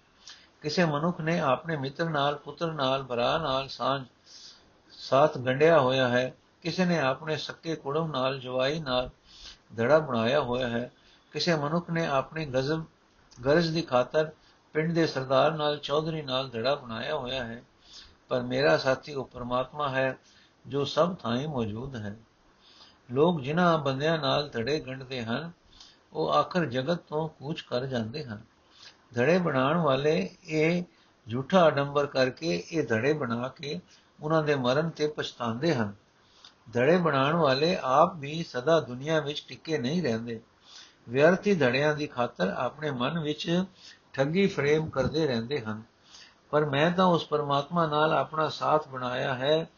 ਕਿਸੇ 0.64 0.86
ਮਨੁੱਖ 0.86 1.22
ਨੇ 1.22 1.40
ਆਪਣੇ 1.40 1.78
ਮਿੱਤਰ 1.78 2.10
ਨਾਲ, 2.10 2.36
ਪੁੱਤਰ 2.36 2.74
ਨਾਲ, 2.74 3.04
ਭਰਾ 3.04 3.38
ਨਾਲ 3.38 3.68
ਸਾਂਝ, 3.68 4.04
ਸਾਥ 4.92 5.38
ਗੰਡਿਆ 5.38 5.80
ਹੋਇਆ 5.80 6.08
ਹੈ, 6.08 6.36
ਕਿਸੇ 6.62 6.86
ਨੇ 6.86 7.00
ਆਪਣੇ 7.00 7.38
ਸੱਕੇ 7.38 7.76
ਕੁੜਮ 7.76 8.12
ਨਾਲ, 8.12 8.40
ਜਵਾਈ 8.40 8.80
ਨਾਲ 8.80 9.10
ਧੜਾ 9.78 10.00
ਬਣਾਇਆ 10.00 10.42
ਹੋਇਆ 10.42 10.68
ਹੈ, 10.68 10.92
ਕਿਸੇ 11.32 11.56
ਮਨੁੱਖ 11.56 11.90
ਨੇ 11.90 12.08
ਆਪਣੀ 12.08 12.46
ਗਜ਼ਬ, 12.46 12.86
ਗਰਜ 13.46 13.68
ਦੀ 13.68 13.82
ਖਾਤਰ 13.82 14.32
ਪਿੰਡ 14.74 14.94
ਦੇ 14.94 15.08
ਸਰਦਾਰ 15.08 15.52
ਨਾਲ, 15.52 15.78
ਚੌਧਰੀ 15.78 16.22
ਨਾਲ 16.22 16.50
ਧੜਾ 16.50 16.76
ਬਣਾਇਆ 16.76 17.16
ਹੋਇਆ 17.16 17.44
ਹੈ, 17.44 17.64
ਪਰ 18.30 18.42
ਮੇਰਾ 18.42 18.78
ਸਾਥੀ 18.78 19.14
ਉਹ 19.14 19.26
ਪਰਮਾਤਮਾ 19.26 19.90
ਹੈ, 19.90 20.18
ਜੋ 20.68 20.86
ਸਭ 20.86 21.16
ਥਾਂ 21.16 21.48
ਮੌਜੂਦ 21.48 21.96
ਹੈ। 21.96 22.18
ਲੋਕ 23.12 23.42
ਜਿਨ੍ਹਾਂ 23.42 23.78
ਬੰਦਿਆਂ 23.78 24.18
ਨਾਲ 24.18 24.50
ਧੜੇ 24.50 24.80
ਗੰਢਦੇ 24.80 25.24
ਹਨ, 25.24 25.52
ਉਹ 26.14 26.34
ਆਖਰ 26.34 26.66
ਜਗਤ 26.66 26.98
ਤੋਂ 26.98 27.30
ਕੂਚ 27.30 27.62
ਕਰ 27.62 27.86
ਜਾਂਦੇ 27.86 28.26
ਹਨ। 28.26 28.53
ਧੜੇ 29.16 29.38
ਬਣਾਉਣ 29.38 29.78
ਵਾਲੇ 29.78 30.30
ਇਹ 30.44 30.84
ਝੂਠਾ 31.32 31.68
ਅਡੰਬਰ 31.68 32.06
ਕਰਕੇ 32.06 32.64
ਇਹ 32.72 32.88
ਧੜੇ 32.88 33.14
ਬਣਾ 33.14 33.48
ਕੇ 33.48 33.80
ਉਹਨਾਂ 34.22 34.44
ਦੇ 34.44 34.56
ਮਰਨ 34.56 34.90
ਤੇ 34.90 35.08
ਪਛਤਾਉਂਦੇ 35.08 35.76
ਹਨ। 35.76 35.94
ਧੜੇ 36.74 36.98
ਬਣਾਉਣ 36.98 37.36
ਵਾਲੇ 37.36 37.78
ਆਪ 37.82 38.16
ਵੀ 38.16 38.44
ਸਦਾ 38.44 38.80
ਦੁਨੀਆ 38.80 39.20
ਵਿੱਚ 39.20 39.46
ਟਿੱਕੇ 39.48 39.78
ਨਹੀਂ 39.78 40.04
ਰਹਿੰਦੇ। 40.04 40.40
ਵਿਅਰਥੀ 41.10 41.56
ਧੜਿਆਂ 41.56 41.96
ਦੀ 41.96 42.08
ਖਾਤਰ 42.08 42.50
ਆਪਣੇ 42.50 42.92
ਮਨ 42.92 43.20
ਵਿੱਚ 43.20 43.64
ਠੱਗੀ 44.14 44.48
ਫਰੇਮ 44.48 44.90
ਕਰਦੇ 44.90 45.28
ਰਹਿੰਦੇ 45.28 45.60
ਹਨ। 45.60 45.84
ਪਰ 46.52 46.66
ਮੈਂ 46.66 46.92
ਤਾਂ 46.92 47.06
ਉਸ 47.06 47.28
ਪਰਮਾਤਮਾ 47.28 47.88
ਨਾਲ 47.88 48.14
ਆਪਣਾ 48.14 48.50
ਸਾਥ 48.50 48.88
ਬਣਾਇਆ 48.88 49.36
ਹੈ, 49.36 49.70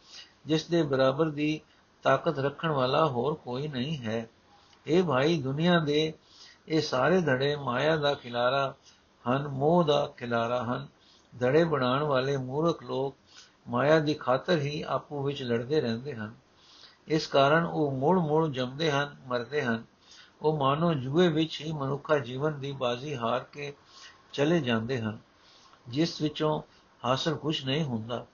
ਜਿਸ 0.46 0.66
ਦੇ 0.66 0.84
ਬਰਾਬਰ 0.84 1.30
ਦੀ 1.30 1.62
ਤਾਕਤ 2.04 2.40
ਰੱਖਣ 2.40 2.72
ਵਾਲਾ 2.72 3.06
ਹੋਰ 3.06 3.34
ਕੋਈ 3.34 3.68
ਨਹੀਂ 3.68 3.98
ਹੈ। 3.98 4.30
ਇਹ 4.88 5.04
ਭਾਈ 5.04 5.42
ਦੁਨੀਆ 5.42 5.80
ਦੇ 5.80 6.14
ਇਹ 6.68 6.82
ਸਾਰੇ 6.82 7.22
ਧੜੇ 7.22 7.56
ਮਾਇਆ 7.56 7.96
ਦਾ 7.96 8.14
ਖਿਲਾਰਾ 8.14 8.74
ਹਨ, 9.30 9.48
ਮੋਹ 9.48 9.84
ਦਾ 9.84 10.06
ਖਿਲਾਰਾ 10.18 10.64
ਹਨ। 10.64 10.88
ਧੜੇ 11.40 11.64
ਬਣਾਉਣ 11.64 12.04
ਵਾਲੇ 12.04 12.38
ਮੂਰਖ 12.38 12.84
ਲੋਕ 12.84 13.16
ਮਾਇਆ 13.68 14.00
ਦੀ 14.00 14.14
ਖਾਤਰ 14.14 14.58
ਹੀ 14.58 14.82
ਆਪੋ 14.82 15.24
ਵਿੱਚ 15.24 15.44
ਲੜਦੇ 15.44 15.82
ਰਹਿੰਦੇ 15.82 16.16
ਹਨ। 16.16 16.34
ਇਸ 17.08 17.28
ਕਾਰਨ 17.28 17.66
ਉਹ 17.66 17.92
ਮੋੜ 17.92 18.20
ਮੋੜ 18.20 18.48
ਜੰਮਦੇ 18.50 18.92
ਹਨ, 18.92 19.16
ਮਰਦੇ 19.28 19.62
ਹਨ। 19.62 19.84
ਉਹ 20.42 20.58
ਮਾਨੋ 20.58 20.94
ਜੂਏ 20.94 21.28
ਵਿੱਚ 21.28 21.62
ਹੀ 21.62 21.72
ਮਨੁੱਖਾ 21.72 22.18
ਜੀਵਨ 22.18 22.60
ਦੀ 22.60 22.72
ਬਾਜ਼ੀ 22.72 23.16
ਹਾਰ 23.16 23.44
ਕੇ 23.44 23.74
ਚਲੇ 24.34 24.60
ਜਾਂਦੇ 24.60 25.02
ਹਨ, 25.02 25.18
ਜਿਸ 25.88 26.22
ਵਿੱਚੋਂ 26.22 26.62
ਹਾਸਲ 27.06 27.36
ਕੁਝ 27.36 27.66
ਨਹੀਂ 27.66 27.84
ਹੁੰਦਾ। 27.84 28.26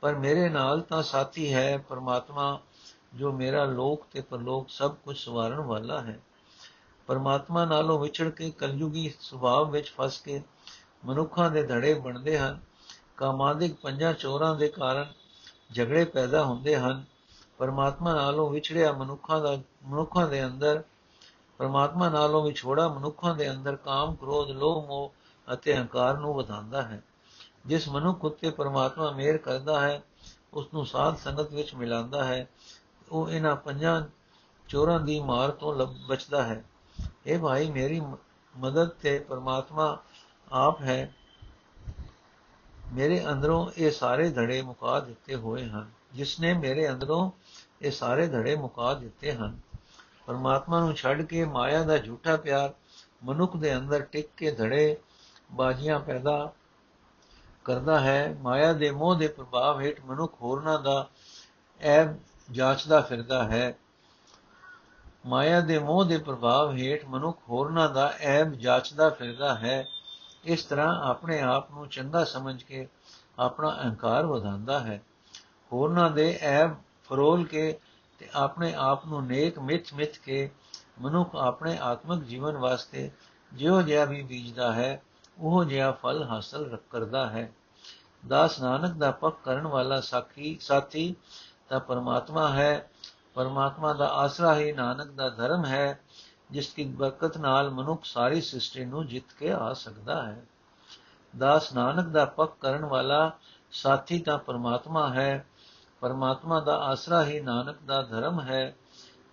ਪਰ 0.00 0.14
ਮੇਰੇ 0.14 0.48
ਨਾਲ 0.48 0.80
ਤਾਂ 0.80 1.02
ਸਾਥੀ 1.02 1.54
ਹੈ 1.54 1.78
ਪਰਮਾਤਮਾ, 1.78 2.60
ਜੋ 3.14 3.32
ਮੇਰਾ 3.32 3.64
ਲੋਕ 3.64 4.06
ਤੇ 4.10 4.20
ਪਰਲੋਕ 4.20 4.70
ਸਭ 4.70 4.94
ਕੁਝ 4.94 5.16
ਸਵਾਰਨ 5.18 5.60
ਵਾਲਾ 5.60 6.00
ਹੈ। 6.00 6.20
ਪਰਮਾਤਮਾ 7.06 7.64
ਨਾਲੋਂ 7.64 7.98
ਵਿਛੜ 7.98 8.28
ਕੇ 8.28 8.50
ਕਲਯੁਗੀ 8.50 9.12
ਸੁਭਾਅ 9.20 9.64
ਵਿੱਚ 9.64 9.92
ਫਸ 9.96 10.20
ਕੇ 10.20 10.42
ਮਨੁੱਖਾਂ 11.04 11.50
ਦੇ 11.50 11.62
ਧੜੇ 11.62 11.94
ਬਣਦੇ 11.94 12.38
ਹਨ 12.38 12.60
ਕਾਮਾਦਿਕ 13.16 13.74
ਪੰਜਾਂ 13.74 14.12
ਚੋਰਾਂ 14.12 14.54
ਦੇ 14.56 14.68
ਕਾਰਨ 14.68 15.12
ਝਗੜੇ 15.74 16.04
ਪੈਦਾ 16.04 16.44
ਹੁੰਦੇ 16.44 16.76
ਹਨ। 16.76 17.04
ਪਰਮਾਤਮਾ 17.58 18.14
ਨਾਲੋਂ 18.14 18.50
ਵਿਛੜਿਆ 18.50 18.92
ਮਨੁੱਖਾਂ 18.92 19.40
ਦਾ 19.40 19.56
ਮਨੁੱਖਾਂ 19.84 20.28
ਦੇ 20.28 20.44
ਅੰਦਰ 20.44 20.82
ਪਰਮਾਤਮਾ 21.58 22.08
ਨਾਲੋਂ 22.08 22.42
ਵਿਛੋੜਾ 22.42 22.88
ਮਨੁੱਖਾਂ 22.88 23.34
ਦੇ 23.34 23.50
ਅੰਦਰ 23.50 23.76
ਕਾਮ, 23.76 24.14
ਕ੍ਰੋਧ, 24.14 24.50
ਲੋਭ, 24.50 24.86
ਮੋਹ 24.86 25.12
ਅਤੇ 25.54 25.76
ਹੰਕਾਰ 25.76 26.16
ਨੂੰ 26.16 26.34
ਵਧਾਉਂਦਾ 26.34 26.82
ਹੈ। 26.82 27.02
ਜਿਸ 27.66 27.88
ਮਨੁੱਖ 27.88 28.24
ਉਤੇ 28.24 28.50
ਪਰਮਾਤਮਾ 28.50 29.10
ਮਿਹਰ 29.10 29.38
ਕਰਦਾ 29.38 29.80
ਹੈ 29.80 30.02
ਉਸ 30.52 30.66
ਨੂੰ 30.74 30.86
ਸਾਧ 30.86 31.16
ਸੰਗਤ 31.16 31.52
ਵਿੱਚ 31.52 31.74
ਮਿਲਾਉਂਦਾ 31.74 32.24
ਹੈ 32.24 32.46
ਉਹ 33.08 33.30
ਇਹਨਾਂ 33.30 33.56
ਪੰਜਾਂ 33.56 34.02
ਚੋਰਾਂ 34.68 35.00
ਦੀ 35.00 35.20
ਮਾਰ 35.20 35.50
ਤੋਂ 35.50 35.86
ਬਚਦਾ 36.08 36.42
ਹੈ। 36.42 36.64
ਇਹ 37.26 37.38
ਭਾਈ, 37.38 37.70
ਮੇਰੀ 37.70 38.02
ਮਦਦ 38.56 38.88
ਤੇ 38.88 39.18
ਪਰਮਾਤਮਾ 39.18 40.02
ਆਪ 40.52 40.82
ਹੈ। 40.82 41.14
ਮੇਰੇ 42.92 43.26
ਅੰਦਰੋਂ 43.26 43.70
ਇਹ 43.78 43.90
ਸਾਰੇ 43.90 44.30
ਧੜੇ 44.30 44.62
ਮੁਕਾ 44.62 45.00
ਦਿੱਤੇ 45.00 45.34
ਹੋਏ 45.34 45.68
ਹਨ। 45.68 45.90
ਜਿਸ 46.12 46.40
ਨੇ 46.40 46.54
ਮੇਰੇ 46.54 46.90
ਅੰਦਰੋਂ 46.90 47.30
ਇਹ 47.82 47.90
ਸਾਰੇ 47.90 48.26
ਧੜੇ 48.26 48.56
ਮੁਕਾ 48.56 48.94
ਦਿੱਤੇ 48.94 49.32
ਹਨ। 49.32 49.60
ਪਰਮਾਤਮਾ 50.26 50.80
ਨੂੰ 50.80 50.94
ਛੱਡ 50.94 51.22
ਕੇ 51.22 51.44
ਮਾਇਆ 51.44 51.82
ਦਾ 51.82 51.98
ਝੂਠਾ 51.98 52.36
ਪਿਆਰ, 52.36 52.74
ਮਨੁੱਖ 53.24 53.56
ਦੇ 53.56 53.76
ਅੰਦਰ 53.76 54.00
ਟਿਕ 54.00 54.28
ਕੇ 54.36 54.50
ਧੜੇ 54.50 54.96
ਬਾਜੀਆਂ 55.52 56.00
ਪੈਦਾ 56.00 56.52
ਕਰਦਾ 57.64 58.00
ਹੈ। 58.00 58.36
ਮਾਇਆ 58.40 58.72
ਦੇ 58.72 58.90
ਮੋਹ 58.90 59.14
ਦੇ 59.14 59.28
ਪ੍ਰਭਾਵ 59.28 59.80
ਹੇਠ 59.80 60.00
ਮਨੁੱਖ 60.04 60.42
ਹੋਰਨਾਂ 60.42 60.78
ਦਾ 60.78 61.08
ਐਬ, 61.80 62.16
ਜਾਂਚਦਾ 62.50 63.00
ਫਿਰਦਾ 63.00 63.44
ਹੈ। 63.44 63.78
ਮਾਇਆ 65.26 65.60
ਦੇ 65.60 65.78
ਮੋਹ 65.78 66.04
ਦੇ 66.04 66.18
ਪ੍ਰਭਾਵ 66.18 66.76
ਹੇਠ 66.76 67.04
ਮਨੁੱਖ 67.04 67.38
ਹੋਰਨਾਂ 67.48 67.90
ਦਾ 67.90 68.14
ਐਬ 68.20 68.52
ਜਾਂਚਦਾ 68.52 69.10
ਫਿਰਦਾ 69.10 69.54
ਹੈ। 69.54 69.86
ਇਸ 70.44 70.64
ਤਰ੍ਹਾਂ 70.64 71.10
ਆਪਣੇ 71.10 71.40
ਆਪ 71.40 71.70
ਨੂੰ 71.70 71.88
ਚੰਗਾ 71.88 72.24
ਸਮਝ 72.24 72.62
ਕੇ 72.62 72.88
ਆਪਣਾ 73.38 73.68
ਅਹੰਕਾਰ 73.68 74.26
ਵਧਾਉਂਦਾ 74.26 74.80
ਹੈ। 74.80 75.02
ਹੋਰਨਾਂ 75.72 76.10
ਦੇ 76.10 76.38
ਐਬ 76.42 76.74
ਫਰੋਲ 77.08 77.44
ਕੇ 77.44 77.78
ਤੇ 78.18 78.28
ਆਪਣੇ 78.34 78.74
ਆਪ 78.74 79.06
ਨੂੰ 79.06 79.26
ਨੇਕ 79.26 79.58
ਮਿੱਥ 79.58 79.94
ਮਿੱਥ 79.94 80.18
ਕੇ 80.18 80.50
ਮਨੁੱਖ 81.00 81.36
ਆਪਣੇ 81.36 81.78
ਆਤਮਿਕ 81.78 82.24
ਜੀਵਨ 82.24 82.56
ਵਾਸਤੇ 82.56 83.10
ਜਿਉ 83.52 83.82
ਜਿਹਾ 83.82 84.04
ਵੀ 84.04 84.22
ਬੀਜਦਾ 84.22 84.72
ਹੈ, 84.72 85.02
ਉਹ 85.38 85.64
ਜਿਹਾ 85.64 85.90
ਫਲ 85.90 86.22
ਹਾਸਲ 86.22 86.78
ਕਰਦਾ 86.90 87.30
ਹੈ। 87.30 87.52
ਦਾਸ 88.28 88.60
ਨਾਨਕ 88.60 88.92
ਦਾ 88.92 89.10
ਪੱਕ 89.10 89.36
ਕਰਨ 89.44 89.66
ਵਾਲਾ 89.66 90.00
ਸਾਖੀ, 90.00 90.58
ਸਾਥੀ 90.60 91.14
ਤਾਂ 91.68 91.80
ਪਰਮਾਤਮਾ 91.80 92.48
ਹੈ। 92.48 92.90
ਪਰਮਾਤਮਾ 93.34 93.92
ਦਾ 93.92 94.08
ਆਸਰਾ 94.08 94.56
ਹੀ 94.56 94.72
ਨਾਨਕ 94.72 95.10
ਦਾ 95.10 95.28
ਧਰਮ 95.28 95.64
ਹੈ, 95.66 96.00
ਜਿਸ 96.50 96.74
ਦੀ 96.74 96.84
ਬਰਕਤ 96.84 97.38
ਨਾਲ 97.38 97.70
ਮਨੁੱਖ 97.70 98.04
ਸਾਰੀ 98.04 98.40
ਸ੍ਰਿਸ਼ਟੀ 98.40 98.84
ਨੂੰ 98.84 99.06
ਜਿੱਤ 99.06 99.32
ਕੇ 99.38 99.52
ਆ 99.52 99.72
ਸਕਦਾ 99.72 100.22
ਹੈ। 100.22 100.44
ਦਾਸ 101.38 101.72
ਨਾਨਕ 101.72 102.06
ਦਾ 102.06 102.24
ਪੱਕ 102.24 102.52
ਕਰਨ 102.60 102.84
ਵਾਲਾ 102.84 103.38
ਸਾਥੀ 103.72 104.18
ਤਾਂ 104.18 104.38
ਪਰਮਾਤਮਾ 104.38 105.14
ਹੈ। 105.14 105.46
ਪਰਮਾਤਮਾ 106.00 106.60
ਦਾ 106.60 106.76
ਆਸਰਾ 106.76 107.24
ਹੀ 107.24 107.40
ਨਾਨਕ 107.40 107.76
ਦਾ 107.86 108.02
ਧਰਮ 108.02 108.40
ਹੈ, 108.40 108.76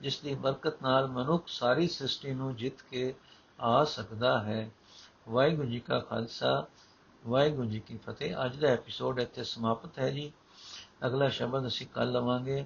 ਜਿਸ 0.02 0.20
ਦੀ 0.20 0.36
ਬਰਕਤ 0.36 0.82
ਨਾਲ 0.82 1.08
ਮਨੁੱਖ 1.08 1.44
ਸਾਰੀ 1.48 1.88
ਸ੍ਰਿਸ਼ਟੀ 1.88 2.34
ਨੂੰ 2.34 2.56
ਜਿੱਤ 2.56 2.82
ਕੇ 2.92 3.14
ਆ 3.62 3.84
ਸਕਦਾ 3.84 4.44
ਹੈ। 4.44 4.72
ਵਾਹਿਗੁਰੂ 5.30 5.68
ਜੀ 5.68 5.80
ਕਾ 5.80 6.00
ਖਾਲਸਾ, 6.00 6.66
ਵਾਹਿਗੁਰੂ 7.28 7.68
ਜੀ 7.68 7.80
ਕੀ 7.80 7.98
ਫਤਿਹ। 7.98 8.36
ਅੱਜ 8.46 8.56
ਦਾ 8.56 8.68
ਐਪੀਸੋਡ 8.68 9.20
ਇੱਥੇ 9.20 9.44
ਸਮਾਪਤ 9.44 10.00
ਹੈ 10.00 10.10
ਜੀ। 10.10 10.32
ਅਗਲਾ 11.06 11.30
ਸ਼ਬਦ 11.30 11.68
ਅਸੀਂ 11.68 11.88
ਕੱਲ 11.88 12.12
ਲਵਾਂਗੇ। 12.12 12.66